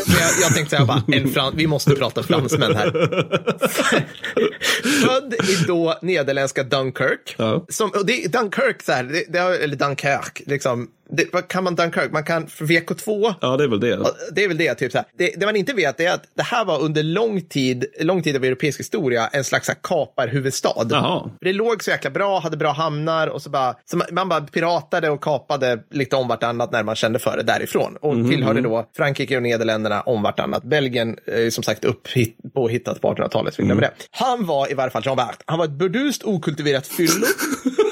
Jag, 0.07 0.31
jag 0.41 0.53
tänkte 0.55 0.75
säga 0.75 0.85
bara, 0.85 1.03
en 1.07 1.29
fran, 1.29 1.53
vi 1.55 1.67
måste 1.67 1.95
prata 1.95 2.23
fransmän 2.23 2.75
här. 2.75 2.91
Född 5.05 5.33
i 5.33 5.55
då 5.67 5.99
nederländska 6.01 6.63
Dunkirk. 6.63 7.35
Ja. 7.37 7.65
Som, 7.69 7.89
och 7.89 8.05
det, 8.05 8.31
Dunkirk, 8.31 8.83
så 8.83 8.91
här, 8.91 9.03
det, 9.03 9.23
det, 9.29 9.39
eller 9.39 9.75
Dunkirk, 9.75 10.41
liksom. 10.45 10.87
Det, 11.09 11.33
vad 11.33 11.47
kan 11.47 11.63
man 11.63 11.75
Dunkirk? 11.75 12.11
Man 12.11 12.23
kan 12.23 12.47
för 12.47 12.65
VK2 12.65 13.33
Ja, 13.41 13.57
det 13.57 13.63
är 13.63 13.67
väl 13.67 13.79
det. 13.79 13.99
det 14.31 14.43
är 14.43 14.47
väl 14.47 14.57
det, 14.57 14.75
typ 14.75 14.91
så 14.91 14.97
här. 14.97 15.07
Det, 15.17 15.33
det 15.37 15.45
man 15.45 15.55
inte 15.55 15.73
vet 15.73 15.99
är 15.99 16.11
att 16.11 16.23
det 16.35 16.43
här 16.43 16.65
var 16.65 16.81
under 16.81 17.03
lång 17.03 17.41
tid, 17.41 17.85
lång 17.99 18.23
tid 18.23 18.35
av 18.35 18.43
europeisk 18.43 18.79
historia 18.79 19.27
en 19.27 19.43
slags 19.43 19.67
här 19.67 19.77
kaparhuvudstad. 19.83 20.87
Jaha. 20.89 21.29
Det 21.41 21.53
låg 21.53 21.83
så 21.83 21.91
jäkla 21.91 22.09
bra, 22.09 22.39
hade 22.39 22.57
bra 22.57 22.71
hamnar 22.71 23.27
och 23.27 23.41
så 23.41 23.49
bara, 23.49 23.75
så 23.85 23.97
man, 23.97 24.07
man 24.11 24.29
bara 24.29 24.41
piratade 24.41 25.09
och 25.09 25.23
kapade 25.23 25.79
lite 25.91 26.15
om 26.15 26.27
vartannat 26.27 26.71
när 26.71 26.83
man 26.83 26.95
kände 26.95 27.19
för 27.19 27.37
det 27.37 27.43
därifrån. 27.43 27.97
Och 28.01 28.13
tillhörde 28.29 28.61
då 28.61 28.89
Frankrike 28.97 29.37
och 29.37 29.43
Nederländerna 29.43 30.01
om 30.01 30.21
vartannat. 30.21 30.63
Belgien, 30.63 31.17
eh, 31.25 31.49
som 31.49 31.63
sagt, 31.63 31.85
upp 31.85 32.07
hit, 32.07 32.37
påhittat 32.53 33.01
på 33.01 33.13
1800-talet, 33.13 33.53
så 33.53 33.61
vi 33.61 33.65
glömmer 33.65 33.81
det. 33.81 33.91
Han 34.11 34.45
var 34.45 34.71
i 34.71 34.73
varje 34.73 34.91
fall 34.91 35.01
Jean 35.05 35.17
Bart. 35.17 35.37
Han 35.45 35.57
var 35.59 35.65
ett 35.65 35.71
burdust, 35.71 36.23
okultiverat 36.23 36.87
fyllo. 36.87 37.25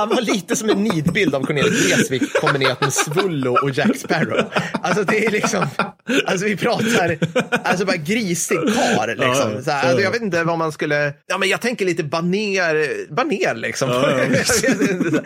Han 0.00 0.08
var 0.08 0.20
lite 0.20 0.56
som 0.56 0.70
en 0.70 0.82
nidbild 0.82 1.34
av 1.34 1.42
Cornelis 1.42 1.86
Vreeswijk 1.86 2.40
kombinerat 2.40 2.80
med 2.80 2.92
Svullo 2.92 3.58
och 3.62 3.70
Jack 3.70 3.96
Sparrow. 3.96 4.52
Alltså 4.82 5.04
det 5.04 5.26
är 5.26 5.30
liksom, 5.30 5.66
alltså 6.26 6.46
vi 6.46 6.56
pratar, 6.56 7.18
alltså 7.64 7.84
bara 7.84 7.96
grisig 7.96 8.58
karl 8.58 9.08
liksom. 9.08 9.52
Ja, 9.54 9.62
Så 9.62 9.70
här, 9.70 9.88
alltså 9.88 10.02
jag 10.02 10.10
vet 10.10 10.22
inte 10.22 10.44
vad 10.44 10.58
man 10.58 10.72
skulle, 10.72 11.14
ja 11.26 11.38
men 11.38 11.48
jag 11.48 11.60
tänker 11.60 11.84
lite 11.84 12.04
baner, 12.04 12.90
baner 13.14 13.54
liksom. 13.54 13.90
Ja. 13.90 15.20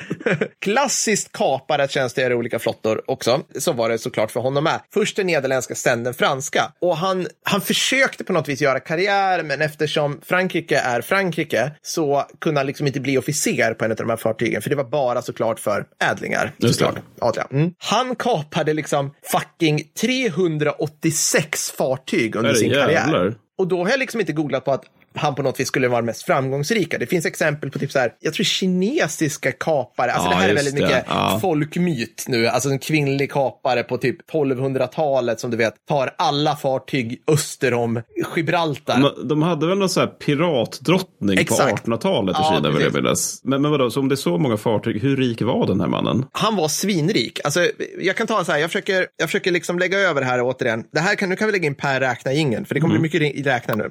Klassiskt 0.61 1.33
kapare 1.33 1.83
att 1.83 1.91
tjänstgöra 1.91 2.33
i 2.33 2.37
olika 2.37 2.59
flottor 2.59 3.03
också. 3.07 3.41
Så 3.59 3.73
var 3.73 3.89
det 3.89 3.99
såklart 3.99 4.31
för 4.31 4.41
honom 4.41 4.65
med. 4.65 4.81
Först 4.95 5.17
den 5.17 5.27
nederländska, 5.27 5.75
sen 5.75 6.05
den 6.05 6.15
franska. 6.15 6.73
Och 6.81 6.97
han, 6.97 7.27
han 7.43 7.61
försökte 7.61 8.25
på 8.25 8.33
något 8.33 8.49
vis 8.49 8.61
göra 8.61 8.81
karriär, 8.81 9.43
men 9.43 9.63
eftersom 9.63 10.21
Frankrike 10.27 10.79
är 10.79 11.01
Frankrike 11.01 11.71
så 11.83 12.25
kunde 12.41 12.61
han 12.61 12.67
liksom 12.67 12.87
inte 12.87 13.01
bli 13.01 13.19
officer 13.19 13.75
på 13.75 13.85
en 13.85 13.91
av 13.91 13.97
de 13.97 14.11
här 14.11 14.17
fartygen, 14.17 14.63
för 14.63 14.71
det 14.71 14.77
var 14.77 14.85
bara 14.85 15.23
såklart 15.23 15.61
för 15.61 15.85
ädlingar. 16.11 16.53
Såklart. 16.61 16.97
Mm. 17.51 17.71
Han 17.79 18.17
kapade 18.17 18.73
liksom 18.73 19.15
fucking 19.33 19.83
386 20.65 21.71
fartyg 21.71 22.37
under 22.37 22.55
sin 22.55 22.71
karriär. 22.71 22.91
jävlar. 22.91 23.35
Och 23.59 23.69
då 23.69 23.83
har 23.85 23.91
jag 23.91 23.99
liksom 23.99 24.21
inte 24.21 24.33
googlat 24.33 24.65
på 24.65 24.73
att 24.73 24.85
han 25.17 25.35
på 25.35 25.43
något 25.43 25.61
vis 25.61 25.69
skulle 25.69 25.89
vara 25.89 25.99
den 26.01 26.07
mest 26.07 26.23
framgångsrika. 26.23 26.99
Det 26.99 27.07
finns 27.07 27.27
exempel 27.27 27.71
på 27.71 27.79
typ 27.79 27.93
så 27.93 27.99
här, 27.99 28.13
jag 28.21 28.35
tror 28.35 28.45
kinesiska 28.45 29.53
kapare, 29.53 30.13
alltså 30.13 30.31
Ja, 30.31 30.35
det 30.37 30.43
här 30.43 30.49
är 30.49 30.55
väldigt 30.55 30.77
det. 30.77 30.83
mycket 30.83 31.05
Ja. 31.09 31.39
folkmyt 31.43 32.25
nu, 32.29 32.47
alltså 32.47 32.69
en 32.69 32.79
kvinnlig 32.79 33.33
kapare 33.33 33.83
på 33.83 33.99
typ 33.99 34.31
1200-talet 34.31 35.41
som 35.41 35.51
du 35.51 35.57
vet 35.57 35.75
tar 35.89 36.11
alla 36.19 36.57
fartyg 36.57 37.23
öster 37.33 37.75
om 37.75 38.03
Gibraltar. 38.37 39.01
De, 39.17 39.29
de 39.29 39.43
hade 39.43 39.67
väl 39.67 39.79
någon 39.79 39.89
sån 39.89 40.01
här 40.01 40.11
piratdrottning 40.11 41.39
Exakt. 41.39 41.85
på 41.85 41.91
1800-talet 41.91 42.37
i 42.37 42.41
Ja, 42.43 42.55
Kina, 42.57 42.71
vill 42.71 42.83
jag 42.83 42.95
minnas. 42.95 43.41
Men, 43.45 43.63
men 43.63 43.71
vadå, 43.71 43.91
så 43.91 44.01
om 44.01 44.09
det 44.09 44.15
är 44.15 44.17
så 44.17 44.39
många 44.39 44.57
fartyg, 44.57 45.03
hur 45.03 45.17
rik 45.17 45.43
var 45.43 45.67
den 45.67 45.81
här 45.81 45.89
mannen? 45.89 46.27
Han 46.33 46.57
var 46.57 46.69
svinrik. 46.69 47.41
Alltså, 47.45 47.61
jag 48.01 48.17
kan 48.17 48.27
ta 48.27 48.45
så 48.45 48.53
här, 48.53 48.59
jag 48.59 48.71
försöker, 48.71 49.07
jag 49.17 49.29
försöker 49.29 49.51
liksom 49.51 49.79
lägga 49.79 49.99
över 49.99 50.21
det 50.21 50.27
här 50.27 50.41
återigen. 50.43 50.85
Det 50.93 51.01
här 51.01 51.15
kan, 51.15 51.29
nu 51.29 51.37
kan 51.37 51.47
vi 51.47 51.53
lägga 51.53 51.67
in 51.67 51.75
Per 51.75 52.01
räkna 52.01 52.33
ingen 52.33 52.65
för 52.65 52.75
det 52.75 52.81
kommer 52.81 52.99
bli 52.99 53.21
mycket 53.21 53.47
räkna 53.47 53.75
nu. 53.75 53.91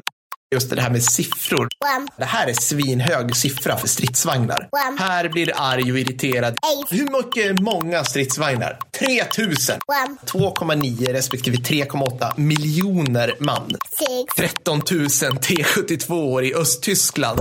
Just 0.54 0.70
det 0.70 0.82
här 0.82 0.90
med 0.90 1.04
siffror. 1.04 1.68
Det 2.18 2.26
här 2.26 2.48
är 2.48 2.54
svinhög 2.54 3.36
siffra 3.36 3.78
för 3.78 3.88
stridsvagnar. 3.88 4.70
Här 5.00 5.30
blir 5.30 5.52
arg 5.56 5.92
och 5.92 6.00
irriterad. 6.00 6.58
Hur 6.90 7.18
mycket 7.18 7.60
många 7.60 8.04
stridsvagnar? 8.04 8.80
3000. 9.00 9.80
2,9 10.26 11.14
respektive 11.14 11.58
3,8 11.58 12.40
miljoner 12.40 13.36
man. 13.40 13.72
13 14.38 14.78
000 14.92 15.08
T72 15.08 16.42
i 16.42 16.56
Östtyskland. 16.56 17.40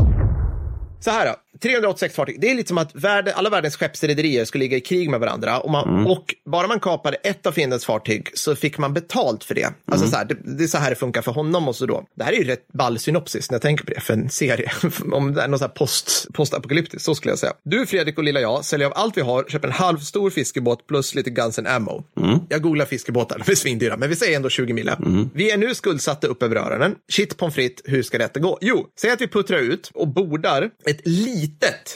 Så 1.00 1.11
här 1.11 1.26
då, 1.26 1.52
386 1.62 2.14
fartyg. 2.14 2.40
Det 2.40 2.50
är 2.50 2.54
lite 2.54 2.69
som 2.69 2.78
att 2.78 2.95
världen, 2.95 3.35
alla 3.37 3.50
världens 3.50 3.76
skeppsrederier 3.76 4.45
skulle 4.45 4.64
ligga 4.64 4.76
i 4.76 4.81
krig 4.81 5.11
med 5.11 5.21
varandra. 5.21 5.61
Och, 5.61 5.71
man, 5.71 6.07
och 6.07 6.35
bara 6.50 6.66
man 6.66 6.81
kapade 6.81 7.16
ett 7.16 7.47
av 7.47 7.52
fiendens 7.52 7.85
fartyg 7.85 8.31
så 8.35 8.57
fick 8.57 8.78
man 8.78 8.95
betalt 8.95 9.45
för 9.45 9.54
det. 9.54 9.73
Alltså 9.87 10.09
så 10.09 10.16
här, 10.16 10.25
det, 10.25 10.37
det 10.45 10.64
är 10.64 10.69
så 10.69 10.78
här 10.78 10.90
det 10.90 10.97
funkar 10.97 11.23
för 11.23 11.33
honom 11.33 11.69
och 11.69 11.76
så 11.76 11.87
då. 11.87 12.04
Det 12.14 12.25
här 12.25 12.33
är 12.33 12.37
ju 12.37 12.45
rätt 12.45 12.69
ball 12.73 12.99
synopsis 12.99 13.50
när 13.50 13.54
jag 13.54 13.62
tänker 13.62 13.85
på 13.85 13.92
det 13.95 14.00
för 14.00 14.14
en 14.14 14.31
serie. 14.31 14.73
Om 15.12 15.35
det 15.35 15.42
är 15.42 15.49
någon 15.49 15.59
så 15.59 15.64
här 15.64 15.73
post, 15.73 16.26
postapokalyptiskt, 16.33 17.04
så 17.04 17.14
skulle 17.14 17.33
jag 17.33 17.38
säga. 17.38 17.52
Du, 17.64 17.87
Fredrik 17.87 18.19
och 18.19 18.25
lilla 18.25 18.40
jag 18.40 18.64
säljer 18.64 18.87
av 18.87 18.92
allt 18.97 19.16
vi 19.16 19.21
har, 19.21 19.45
köper 19.49 19.69
en 19.69 19.75
halv 19.75 19.99
stor 19.99 20.31
fiskebåt 20.31 20.87
plus 20.87 21.14
lite 21.14 21.31
guns 21.31 21.59
and 21.59 21.69
ammo. 21.69 22.04
Jag 22.49 22.62
googlar 22.62 22.85
fiskebåtar, 22.87 23.42
de 23.47 23.52
är 23.52 23.57
svindyra, 23.57 23.97
men 23.97 24.09
vi 24.09 24.16
säger 24.16 24.37
ändå 24.37 24.49
20 24.49 24.73
mille. 24.73 24.97
Vi 25.35 25.50
är 25.50 25.57
nu 25.57 25.75
skuldsatta 25.75 26.26
upp 26.26 26.42
över 26.42 26.57
öronen. 26.57 26.95
Shit 27.12 27.37
pommes 27.37 27.54
frites, 27.54 27.83
hur 27.85 28.02
ska 28.02 28.19
detta 28.19 28.40
gå? 28.40 28.59
Jo, 28.61 28.87
säg 29.00 29.11
att 29.11 29.21
vi 29.21 29.28
puttrar 29.28 29.59
ut 29.59 29.90
och 29.95 30.09
bordar 30.09 30.71
ett 30.87 31.00
litet 31.04 31.52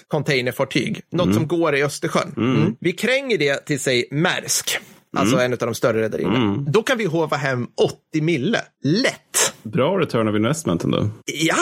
containerfartyg, 0.09 1.01
något 1.13 1.35
som 1.35 1.47
går 1.49 1.77
i 1.77 1.83
Östersjön. 1.83 2.35
Mm. 2.37 2.77
Vi 2.81 2.93
kränger 2.93 3.39
det 3.39 3.67
till 3.67 3.81
sig 3.81 4.09
Maersk, 4.11 4.79
alltså 5.17 5.37
en 5.39 5.53
av 5.53 5.59
de 5.59 5.75
större 5.75 6.03
rederierna. 6.03 6.65
Då 6.69 6.83
kan 6.83 6.99
vi 6.99 7.05
hova 7.05 7.37
hem 7.37 7.67
80 7.77 8.23
mille, 8.23 8.61
lätt. 8.85 9.53
Bra 9.73 9.99
return 9.99 10.29
of 10.29 10.37
investment 10.37 10.85
ändå. 10.85 11.11
Ja, 11.25 11.57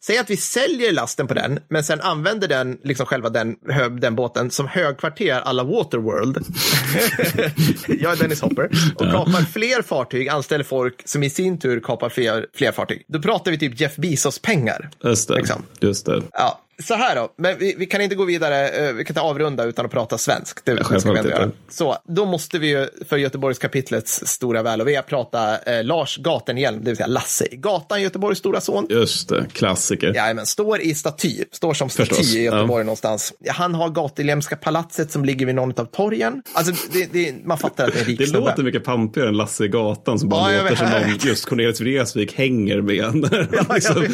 säg 0.00 0.18
att 0.18 0.30
vi 0.30 0.36
säljer 0.36 0.92
lasten 0.92 1.26
på 1.26 1.34
den, 1.34 1.58
men 1.68 1.84
sen 1.84 2.00
använder 2.00 2.48
den, 2.48 2.78
liksom 2.82 3.06
själva 3.06 3.30
den, 3.30 3.56
den 4.00 4.14
båten 4.14 4.50
som 4.50 4.68
högkvarter 4.68 5.40
alla 5.40 5.64
Waterworld. 5.64 6.36
jag 8.02 8.12
är 8.12 8.16
Dennis 8.16 8.40
Hopper. 8.40 8.70
Och 8.94 9.10
kapar 9.10 9.42
fler 9.42 9.82
fartyg, 9.82 10.28
anställer 10.28 10.64
folk 10.64 11.08
som 11.08 11.22
i 11.22 11.30
sin 11.30 11.58
tur 11.58 11.80
kapar 11.80 12.08
fler, 12.08 12.46
fler 12.54 12.72
fartyg. 12.72 13.04
Då 13.08 13.22
pratar 13.22 13.50
vi 13.50 13.58
typ 13.58 13.80
Jeff 13.80 13.96
Bezos-pengar. 13.96 14.90
Just 15.04 15.28
det. 15.28 15.34
Liksom. 15.34 15.62
Just 15.80 16.06
det. 16.06 16.22
Ja, 16.32 16.60
så 16.78 16.94
här 16.94 17.16
då, 17.16 17.32
men 17.36 17.58
vi, 17.58 17.74
vi 17.78 17.86
kan 17.86 18.00
inte 18.00 18.14
gå 18.14 18.24
vidare, 18.24 18.68
eh, 18.68 18.92
vi 18.92 19.04
kan 19.04 19.12
inte 19.12 19.20
avrunda 19.20 19.64
utan 19.64 19.84
att 19.86 19.92
prata 19.92 20.18
svenskt. 20.18 20.64
Det, 20.64 20.74
det 20.74 21.00
ska 21.00 21.12
vi 21.12 21.28
göra. 21.28 21.50
Så 21.68 21.96
då 22.04 22.24
måste 22.24 22.58
vi 22.58 22.68
ju 22.68 22.88
för 23.08 23.16
Göteborgskapitlets 23.16 24.26
stora 24.26 24.62
väl 24.62 24.80
och 24.80 24.88
ve 24.88 25.02
prata 25.02 25.58
eh, 25.58 25.84
Lars 25.84 26.16
Gatenhjelm, 26.16 26.78
det 26.78 26.90
vill 26.90 26.96
säga 26.96 27.06
Lasse 27.06 27.46
i 27.50 27.56
Gatan, 27.56 28.02
Göteborgs 28.02 28.38
stora 28.38 28.60
son. 28.60 28.86
Just 28.90 29.28
det. 29.28 29.46
Klassiker. 29.52 30.12
Ja, 30.14 30.34
men 30.34 30.46
står 30.46 30.80
i 30.80 30.94
staty, 30.94 31.44
står 31.52 31.74
som 31.74 31.88
staty 31.90 32.08
Förstås, 32.08 32.34
i 32.34 32.42
Göteborg 32.42 32.84
någonstans. 32.84 33.32
Ja, 33.38 33.52
han 33.52 33.74
har 33.74 33.88
Gateljemska 33.88 34.56
palatset 34.56 35.12
som 35.12 35.24
ligger 35.24 35.46
vid 35.46 35.54
någon 35.54 35.80
av 35.80 35.84
torgen. 35.84 36.42
Alltså, 36.52 36.74
det, 36.92 37.12
det, 37.12 37.34
man 37.44 37.58
fattar 37.58 37.86
att 37.86 37.92
det 37.92 37.98
är 37.98 38.02
en 38.02 38.06
rik 38.06 38.18
Det 38.18 38.26
snubbe. 38.26 38.46
låter 38.46 38.62
mycket 38.62 38.84
pampigare 38.84 39.28
än 39.28 39.36
Lasse 39.36 39.64
i 39.64 39.68
gatan 39.68 40.18
som 40.18 40.28
bara 40.28 40.52
Ja, 40.52 40.56
jag 40.56 40.62
låter 40.62 40.76
som 40.76 40.90
någon 40.90 41.18
just 41.22 41.44
Cornelis 41.44 41.80
Vreeswijk 41.80 42.34
hänger 42.34 42.80
med. 42.80 43.14
liksom. 43.74 44.06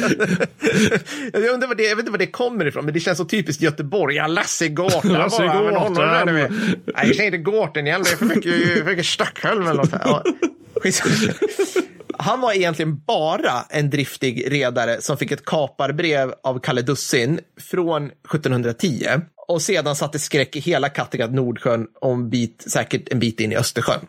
jag, 1.33 1.45
undrar 1.45 1.69
vad 1.69 1.76
det, 1.76 1.83
jag 1.83 1.97
vet 1.97 2.02
inte 2.02 2.11
var 2.11 2.19
det 2.19 2.26
kommer 2.50 2.66
ifrån, 2.66 2.85
men 2.85 2.95
det 2.95 3.00
känns 3.00 3.19
så 3.19 3.25
typiskt 3.25 3.62
Göteborg. 3.62 4.16
Ja, 4.16 4.26
Lasse 4.26 4.71
bara, 4.71 5.62
men 5.62 5.75
honom 5.76 5.95
där 5.95 6.26
är 6.26 6.33
vi- 6.33 6.49
Nej, 6.95 7.07
jag 7.07 7.16
säger 7.16 7.25
inte 7.35 7.38
Gården 7.38 7.87
igen. 7.87 8.02
Det 8.04 8.11
är 8.12 8.16
för 8.16 8.25
mycket, 8.25 8.78
för 8.78 8.85
mycket 8.85 9.07
Stockholm 9.07 9.62
eller 9.62 9.75
något. 9.75 9.90
Ja. 10.04 10.25
Han 12.19 12.40
var 12.40 12.52
egentligen 12.52 13.00
bara 13.07 13.64
en 13.71 13.90
driftig 13.90 14.52
redare 14.52 15.00
som 15.00 15.16
fick 15.16 15.30
ett 15.33 15.45
kaparbrev 15.45 16.33
av 16.42 16.59
Kalle 16.61 16.83
Dussin 16.83 17.40
från 17.71 18.04
1710 18.07 19.07
och 19.49 19.62
sedan 19.62 19.97
satte 19.97 20.19
skräck 20.19 20.57
i 20.57 20.61
hela 20.61 20.88
Kattegatt, 20.88 21.33
Nordsjön 21.33 21.87
och 22.00 22.12
en 22.12 22.30
bit, 22.30 22.64
säkert 22.66 23.12
en 23.12 23.19
bit 23.19 23.40
in 23.40 23.52
i 23.52 23.57
Östersjön. 23.57 24.00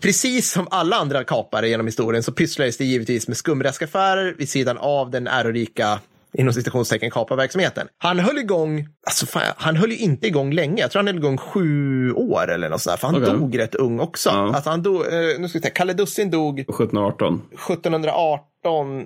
Precis 0.00 0.50
som 0.50 0.68
alla 0.70 0.96
andra 0.96 1.24
kapare 1.24 1.68
genom 1.68 1.86
historien 1.86 2.22
så 2.22 2.32
pysslades 2.32 2.76
det 2.76 2.84
givetvis 2.84 3.28
med 3.28 3.36
skumraskaffärer 3.36 4.34
vid 4.38 4.48
sidan 4.48 4.78
av 4.78 5.10
den 5.10 5.26
ärorika 5.26 5.98
inom 6.38 6.52
citationstecken 6.52 7.10
kaparverksamheten. 7.10 7.88
Han 7.98 8.18
höll 8.18 8.38
igång, 8.38 8.86
alltså 9.06 9.26
fan, 9.26 9.42
han 9.56 9.76
höll 9.76 9.90
ju 9.90 9.96
inte 9.98 10.26
igång 10.26 10.52
länge. 10.52 10.82
Jag 10.82 10.90
tror 10.90 11.00
han 11.00 11.06
höll 11.06 11.16
igång 11.16 11.38
sju 11.38 12.12
år 12.12 12.50
eller 12.50 12.68
något 12.68 12.80
sådär, 12.80 12.96
för 12.96 13.06
han 13.06 13.16
Okej. 13.22 13.34
dog 13.34 13.58
rätt 13.58 13.74
ung 13.74 14.00
också. 14.00 14.28
Ja. 14.28 14.54
Alltså 14.54 14.70
han 14.70 14.82
dog, 14.82 14.96
eh, 14.96 15.38
nu 15.38 15.48
ska 15.48 15.58
vi 15.58 15.62
se, 15.62 15.70
Kalle 15.70 15.92
Dussin 15.92 16.30
dog 16.30 16.60
1718. 16.60 17.42
1718, 17.52 18.44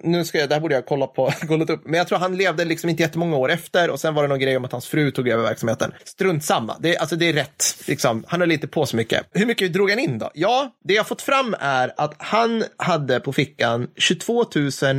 nu 0.03 0.25
ska 0.25 0.39
jag, 0.39 0.49
det 0.49 0.55
här 0.55 0.63
borde 0.63 0.75
jag 0.75 0.87
kolla 0.87 1.07
på, 1.07 1.33
kollat 1.49 1.71
upp, 1.71 1.81
men 1.85 1.95
jag 1.95 2.09
tror 2.09 2.19
han 2.19 2.37
levde 2.37 2.65
liksom 2.65 2.91
inte 2.91 3.03
jättemånga 3.03 3.37
år 3.37 3.51
efter 3.51 3.91
och 3.91 4.01
sen 4.01 4.15
var 4.15 4.23
det 4.23 4.29
någon 4.29 4.39
grej 4.39 4.57
om 4.57 4.65
att 4.65 4.73
hans 4.73 4.87
fru 4.87 5.11
tog 5.11 5.29
över 5.29 5.43
verksamheten. 5.43 5.93
Strunt 6.05 6.45
samma, 6.45 6.77
det, 6.81 6.97
alltså 6.97 7.17
det 7.17 7.29
är 7.29 7.33
rätt, 7.33 7.65
liksom. 7.87 8.25
han 8.29 8.41
höll 8.41 8.53
inte 8.53 8.69
på 8.69 8.87
så 8.87 8.97
mycket. 8.97 9.27
Hur 9.33 9.47
mycket 9.47 9.73
drog 9.73 9.91
han 9.91 9.99
in 9.99 10.19
då? 10.19 10.31
Ja, 10.35 10.71
det 10.85 10.95
jag 10.95 11.07
fått 11.07 11.23
fram 11.23 11.55
är 11.61 11.93
att 11.97 12.15
han 12.19 12.65
hade 12.77 13.21
på 13.21 13.33
fickan 13.33 13.89
22 13.97 14.45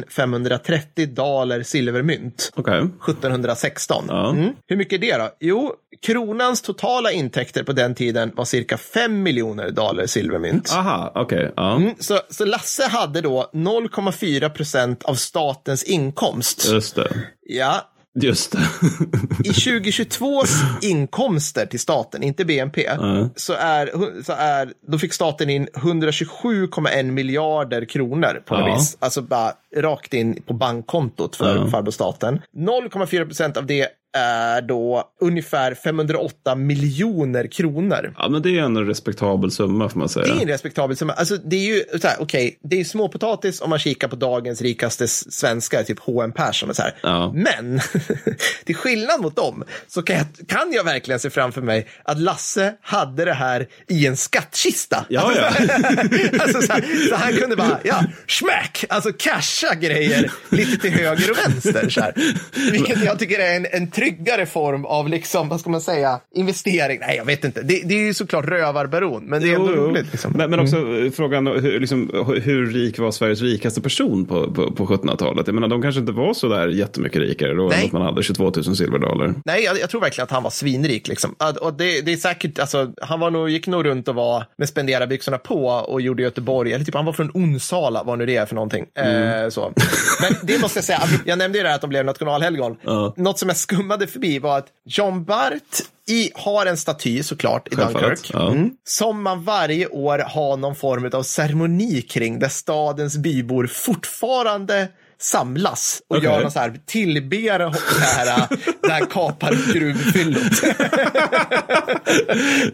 530 0.10 1.08
daler 1.08 1.64
silvermynt. 1.64 2.52
Okej. 2.56 2.80
1716. 2.80 4.06
Ja. 4.08 4.30
Mm. 4.30 4.50
Hur 4.68 4.76
mycket 4.76 5.04
är 5.04 5.18
det 5.18 5.18
då? 5.18 5.30
Jo, 5.40 5.76
kronans 6.02 6.62
totala 6.62 7.12
intäkter 7.12 7.64
på 7.64 7.74
den 7.74 7.96
tiden 7.96 8.32
var 8.36 8.46
cirka 8.46 8.78
5 8.78 9.24
miljoner 9.24 9.72
daler 9.72 10.08
silvermynt. 10.08 10.74
Aha, 10.74 11.12
okej. 11.16 11.54
Ja. 11.56 11.76
Mm, 11.76 11.96
så, 12.00 12.20
så 12.30 12.46
Lasse 12.46 12.88
hade 12.88 13.22
då 13.22 13.50
0,4 13.54 14.50
procent 14.52 15.04
av 15.04 15.16
statens 15.16 15.84
inkomst. 15.84 16.70
Just 16.72 16.96
det. 16.96 17.14
Ja, 17.42 17.88
Just 18.22 18.52
det. 18.52 18.58
i 19.44 19.52
2022s 19.52 20.48
inkomster 20.82 21.66
till 21.66 21.80
staten, 21.80 22.24
inte 22.24 22.46
BNP, 22.46 22.90
så, 23.36 23.54
är, 23.54 23.90
så 24.24 24.34
är, 24.34 24.74
då 24.88 24.98
fick 25.00 25.14
staten 25.14 25.50
in 25.50 25.68
127,1 25.68 27.04
miljarder 27.12 27.86
kronor 27.86 28.44
på 28.46 28.58
något 28.58 28.68
Ja. 28.68 28.76
vis. 28.76 28.98
Alltså 29.00 29.22
bara 29.22 29.54
rakt 29.78 30.14
in 30.14 30.42
på 30.48 30.54
bankkontot 30.54 31.36
för 31.36 31.68
farbror 31.68 31.92
staten. 31.92 32.42
0,4 32.58 33.26
procent 33.26 33.58
av 33.58 33.66
det 33.66 33.88
är 34.14 34.62
då 34.62 35.04
ungefär 35.22 35.74
508 35.74 36.56
miljoner 36.56 37.48
kronor. 37.48 38.14
ja, 38.18 38.30
men 38.30 38.42
det 38.42 38.58
är 38.58 38.64
en 38.64 38.86
respektabel 38.88 39.52
summa 39.52 39.90
får 39.90 40.00
man 40.00 40.10
säga. 40.10 40.26
Det 40.26 40.32
är 40.32 40.42
en 40.42 40.48
respektabel 40.48 40.98
summa. 40.98 41.14
Alltså, 41.14 41.38
det 41.38 41.56
är 41.56 41.76
ju 41.76 42.00
så 42.02 42.08
här, 42.08 42.18
okej, 42.20 42.60
det 42.64 42.80
är 42.80 42.84
småpotatis 42.84 43.62
om 43.62 43.70
man 43.70 43.80
kikar 43.80 44.08
på 44.08 44.16
dagens 44.16 44.62
rikaste 44.62 45.08
svenskar, 45.08 45.84
typ 45.84 46.00
H.M. 46.00 46.32
Persson 46.32 46.70
och 46.70 46.76
så 46.76 46.82
här. 46.82 46.96
Ja. 47.02 47.32
Men 47.36 47.82
till 48.66 48.76
skillnad 48.76 49.22
mot 49.22 49.36
dem 49.36 49.64
så 49.88 50.02
kan 50.02 50.16
jag, 50.16 50.26
kan 50.48 50.72
jag 50.72 50.84
verkligen 50.84 51.20
se 51.20 51.30
framför 51.30 51.62
mig 51.62 51.88
att 52.04 52.20
Lasse 52.20 52.74
hade 52.82 53.26
det 53.26 53.34
här 53.34 53.68
i 53.88 54.08
en 54.08 54.18
skattkista. 54.18 55.06
Ja, 55.10 55.32
ja. 55.36 55.48
alltså, 56.40 56.62
så, 56.62 56.74
här, 56.74 57.10
så 57.10 57.16
han 57.16 57.34
kunde 57.34 57.56
bara, 57.56 57.80
ja, 57.84 58.04
smack, 58.28 58.86
alltså 58.90 59.14
casha 59.14 59.76
grejer 59.76 60.32
lite 60.50 60.78
till 60.78 60.92
höger 60.92 61.32
och 61.32 61.38
vänster. 61.38 61.90
Så 61.90 62.02
här. 62.02 62.14
Vilket 62.72 63.04
jag 63.04 63.20
tycker 63.20 63.40
är 63.40 63.56
en, 63.56 63.66
en 63.72 63.92
tryggare 64.02 64.46
form 64.46 64.86
av, 64.86 65.10
liksom, 65.10 65.50
vad 65.50 65.60
ska 65.60 65.70
man 65.70 65.82
säga, 65.82 66.20
investering. 66.36 67.00
Nej, 67.00 67.18
jag 67.18 67.26
vet 67.26 67.44
inte. 67.44 67.62
Det, 67.62 67.82
det 67.86 67.94
är 67.94 68.06
ju 68.06 68.14
såklart 68.14 68.46
rövarbaron, 68.46 69.24
men 69.24 69.42
det 69.42 69.50
är 69.50 69.56
ändå 69.56 69.72
Jo, 69.76 69.82
roligt. 69.82 70.12
Liksom. 70.12 70.34
Men, 70.36 70.50
men 70.50 70.60
också 70.60 70.78
eh, 70.78 71.12
frågan 71.12 71.48
hur, 71.48 71.80
liksom, 71.80 72.26
hur 72.44 72.66
rik 72.66 73.00
var 73.00 73.12
Sveriges 73.12 73.42
rikaste 73.42 73.82
person 73.82 74.26
på, 74.26 74.52
på, 74.52 74.72
på 74.72 74.86
1700-talet? 74.86 75.48
Jag 75.48 75.54
menar, 75.54 75.68
de 75.68 75.82
kanske 75.82 76.02
inte 76.02 76.12
var 76.12 76.34
så 76.34 76.48
där 76.48 76.68
jättemycket 76.68 77.22
rikare 77.22 77.54
då 77.54 77.64
än 77.64 77.70
Nej. 77.70 77.86
att 77.86 77.92
man 77.92 78.02
hade 78.02 78.24
22 78.24 78.44
000 78.44 78.76
silverdaler. 78.76 79.34
Nej, 79.46 79.64
jag, 79.64 79.80
jag 79.80 79.90
tror 79.90 80.02
verkligen 80.02 80.24
att 80.24 80.32
han 80.32 80.44
var 80.44 80.50
svinrik. 80.50 81.08
Liksom. 81.08 81.36
Och 81.62 81.74
det, 81.74 82.02
det 82.02 82.14
är 82.14 82.18
säkert, 82.18 82.60
alltså, 82.60 82.92
han 83.02 83.20
var 83.20 83.32
nog, 83.32 83.50
gick 83.50 83.68
nog 83.68 83.86
runt 83.86 84.08
och 84.08 84.16
var 84.16 84.46
med 84.58 84.70
spenderarbyxorna 84.70 85.38
på 85.38 85.66
och 85.66 86.02
gjorde 86.02 86.24
Göteborg. 86.24 86.74
Eller 86.74 86.86
typ, 86.86 86.96
han 86.96 87.06
var 87.06 87.14
från 87.14 87.32
Onsala, 87.34 88.04
vad 88.04 88.18
nu 88.18 88.26
det 88.26 88.36
är 88.36 88.46
för 88.46 88.56
någonting. 88.56 88.86
Eh, 88.96 89.50
så. 89.50 89.74
Men 90.22 90.34
det 90.44 90.62
måste 90.62 90.78
jag 90.78 90.84
säga, 90.84 91.02
jag 91.26 91.38
nämnde 91.38 91.58
ju 91.58 91.64
det 91.64 91.70
här 91.70 91.76
att 91.76 91.82
de 91.82 91.90
blev 91.90 92.06
nationalhelgon. 92.06 92.78
Ja. 92.82 93.14
Något 93.18 93.40
som 93.40 93.50
jag 93.50 93.58
skummade 93.92 94.08
förbi 94.08 94.40
var 94.40 94.58
att 94.58 94.68
John 94.86 95.24
Bart 95.24 95.82
i, 96.08 96.32
har 96.36 96.66
en 96.66 96.78
staty 96.78 97.24
såklart 97.24 97.68
i 97.74 97.76
Självfallet, 97.76 98.04
Dunkirk. 98.04 98.32
ja. 98.34 98.52
Mm, 98.52 98.72
som 98.84 99.24
man 99.24 99.44
varje 99.44 99.88
år 99.88 100.20
har 100.20 100.58
någon 100.58 100.76
form 100.76 101.10
av 101.14 101.24
ceremoni 101.24 102.02
kring 102.02 102.40
där 102.40 102.50
stadens 102.50 103.18
bybor 103.18 103.68
fortfarande 103.68 104.88
samlas 105.22 106.02
och 106.10 106.18
Okej. 106.18 106.30
gör 106.30 106.42
någon 106.42 106.52
så 106.52 106.60
här 106.60 106.74
tillber 106.86 107.60
det 107.60 107.66
här, 108.06 108.48
det 108.82 108.92
här 108.92 109.06
kapargruvfyllot. 109.06 110.54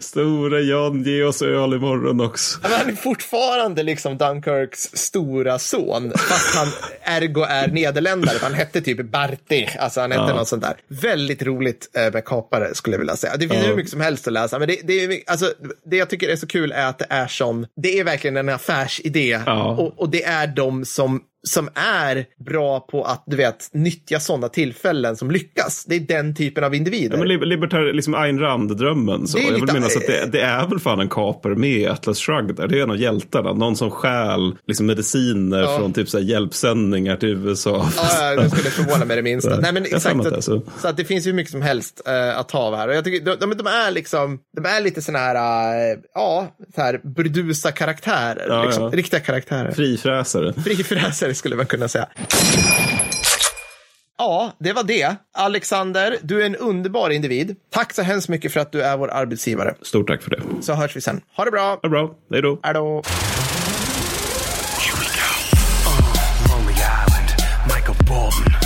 Stora 0.00 0.60
Jan, 0.60 1.02
ge 1.02 1.22
oss 1.22 1.42
öl 1.42 1.74
imorgon 1.74 2.20
också. 2.20 2.58
Men 2.62 2.70
han 2.72 2.88
är 2.88 2.92
fortfarande 2.92 3.82
liksom 3.82 4.18
Dunkirks 4.18 4.80
stora 4.92 5.58
son, 5.58 6.12
fast 6.16 6.56
han 6.56 6.68
ergo 7.02 7.42
är 7.48 7.68
nederländare. 7.68 8.38
Han 8.42 8.54
hette 8.54 8.80
typ 8.80 9.10
Barti, 9.10 9.68
alltså 9.78 10.00
han 10.00 10.10
hette 10.12 10.24
Ja. 10.28 10.34
något 10.34 10.48
sånt 10.48 10.62
där. 10.62 10.74
Väldigt 10.88 11.42
roligt 11.42 11.90
eh, 11.96 12.12
med 12.12 12.24
kapare 12.24 12.74
skulle 12.74 12.94
jag 12.94 12.98
vilja 12.98 13.16
säga. 13.16 13.36
Det 13.36 13.48
finns 13.48 13.62
Ja. 13.62 13.68
hur 13.68 13.76
mycket 13.76 13.90
som 13.90 14.00
helst 14.00 14.26
att 14.26 14.32
läsa, 14.32 14.58
men 14.58 14.68
det, 14.68 14.80
det, 14.84 15.04
är, 15.04 15.20
alltså, 15.26 15.52
det 15.90 15.96
jag 15.96 16.10
tycker 16.10 16.28
är 16.28 16.36
så 16.36 16.46
kul 16.46 16.72
är 16.72 16.86
att 16.86 16.98
det 16.98 17.06
är 17.08 17.26
som, 17.26 17.66
det 17.82 17.98
är 17.98 18.04
verkligen 18.04 18.36
en 18.36 18.48
affärsidé 18.48 19.40
Ja. 19.46 19.64
och, 19.64 19.98
och 20.00 20.08
det 20.10 20.24
är 20.24 20.46
de 20.46 20.84
som 20.84 21.20
som 21.46 21.68
är 21.74 22.24
bra 22.44 22.80
på 22.80 23.04
att 23.04 23.24
du 23.26 23.36
vet, 23.36 23.68
nyttja 23.72 24.20
sådana 24.20 24.48
tillfällen 24.48 25.16
som 25.16 25.30
lyckas. 25.30 25.84
Det 25.84 25.94
är 25.96 26.00
den 26.00 26.34
typen 26.34 26.64
av 26.64 26.74
individer. 26.74 27.10
Ja, 27.16 27.18
men 27.18 27.28
li- 27.28 27.46
libertar, 27.46 27.92
liksom 27.92 28.14
Ayn 28.14 28.38
Rand-drömmen. 28.40 29.26
Så. 29.26 29.38
Jag 29.38 29.44
vill 29.52 29.60
lite- 29.60 29.72
minnas 29.74 29.96
att 29.96 30.06
det, 30.06 30.26
det 30.32 30.40
är 30.40 30.66
väl 30.66 30.78
fan 30.80 31.00
en 31.00 31.08
kaper 31.08 31.54
med 31.54 31.90
Atlas 31.90 32.18
Shrugged. 32.18 32.56
där. 32.56 32.68
Det 32.68 32.78
är 32.78 32.82
en 32.82 32.90
av 32.90 32.96
hjältarna. 32.96 33.52
Någon 33.52 33.76
som 33.76 33.90
stjäl 33.90 34.56
liksom, 34.66 34.86
mediciner 34.86 35.58
Ja. 35.60 35.78
från 35.78 35.92
typ 35.92 36.08
så 36.08 36.18
här, 36.18 36.24
hjälpsändningar 36.24 37.16
till 37.16 37.28
USA. 37.28 37.88
Ja, 37.96 38.32
ja, 38.34 38.42
det 38.42 38.50
skulle 38.50 38.70
förvåna 38.70 39.04
mig 39.04 39.16
det 39.16 39.22
minsta. 39.22 39.56
Nej, 39.60 39.72
men 39.72 39.82
exakt. 39.84 40.26
att 40.26 40.44
så. 40.44 40.62
så 40.80 40.88
att 40.88 40.96
det 40.96 41.04
finns 41.04 41.26
ju 41.26 41.32
mycket 41.32 41.50
som 41.52 41.62
helst 41.62 42.02
eh, 42.06 42.38
att 42.38 42.48
ta 42.48 42.58
av 42.58 42.76
här. 42.76 42.88
Och 42.88 42.94
jag 42.94 43.04
tycker, 43.04 43.24
de, 43.24 43.36
de, 43.40 43.56
de 43.56 43.66
är 43.66 43.90
liksom, 43.90 44.38
de 44.56 44.64
är 44.68 44.80
lite 44.80 45.02
såna 45.02 45.18
här, 45.18 45.34
eh, 45.92 45.98
ja, 46.14 46.56
så 46.74 46.80
här 46.80 47.00
burdusa 47.04 47.72
karaktärer. 47.72 48.46
Ja, 48.48 48.64
liksom. 48.64 48.90
Riktiga 48.92 49.20
karaktärer. 49.20 49.72
Frifräsare. 49.72 50.52
Frifräsare 50.52 51.27
skulle 51.34 51.56
man 51.56 51.66
kunna 51.66 51.88
säga. 51.88 52.08
Ja, 54.18 54.52
det 54.58 54.72
var 54.72 54.82
det. 54.82 55.16
Alexander, 55.32 56.16
du 56.22 56.42
är 56.42 56.46
en 56.46 56.56
underbar 56.56 57.10
individ. 57.10 57.56
Tack 57.70 57.94
så 57.94 58.02
hemskt 58.02 58.28
mycket 58.28 58.52
för 58.52 58.60
att 58.60 58.72
du 58.72 58.82
är 58.82 58.96
vår 58.96 59.10
arbetsgivare. 59.10 59.74
Stort 59.82 60.08
tack 60.08 60.22
för 60.22 60.30
det. 60.30 60.40
Så 60.60 60.74
hörs 60.74 60.96
vi 60.96 61.00
sen. 61.00 61.20
Ha 61.36 61.44
det 61.44 61.50
bra. 61.50 61.68
Ha 61.68 61.78
det 61.82 61.88
bra. 61.88 62.14
Hej 62.30 62.42
då. 62.42 62.58
Hej 62.62 62.74
då. 62.74 63.02
Here 64.78 64.96
we 65.00 65.06
go. 65.18 65.30
Uh, 65.88 66.56
Lonely 66.56 66.72
Island, 66.72 67.28
Michael 67.66 67.96
Bolton. 68.08 68.58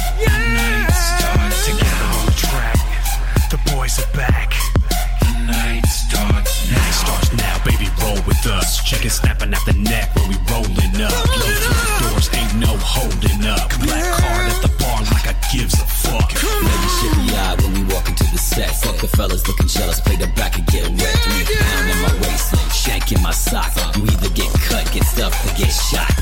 Set. 18.54 18.70
Fuck 18.82 18.96
the 19.00 19.08
fellas 19.08 19.46
looking 19.48 19.66
jealous, 19.66 20.00
play 20.00 20.16
the 20.16 20.28
back 20.38 20.58
and 20.58 20.66
get 20.66 20.84
wet. 20.88 21.16
Three 21.24 21.44
pound 21.56 21.90
in 21.90 21.98
my 22.06 22.12
waistline, 22.22 22.70
shank 22.70 23.12
in 23.12 23.20
my 23.22 23.32
sock. 23.32 23.72
You 23.96 24.04
either 24.04 24.30
get 24.30 24.50
cut, 24.68 24.84
get 24.92 25.04
stuffed, 25.04 25.38
or 25.46 25.52
get 25.56 25.72
shot. 25.72 26.12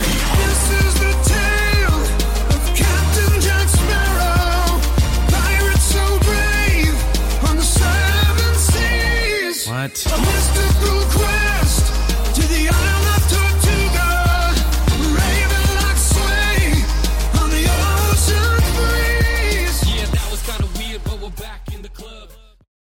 This 0.40 0.62
is 0.80 0.92
the 1.02 1.12
tale 1.32 2.00
of 2.54 2.62
Captain 2.80 3.34
Jack 3.46 3.66
Sparrow, 3.68 4.78
pirate 5.34 5.84
so 5.92 6.04
brave 6.28 6.96
on 7.48 7.56
the 7.56 7.66
seven 7.78 8.52
seas. 8.68 9.66
What? 9.66 10.99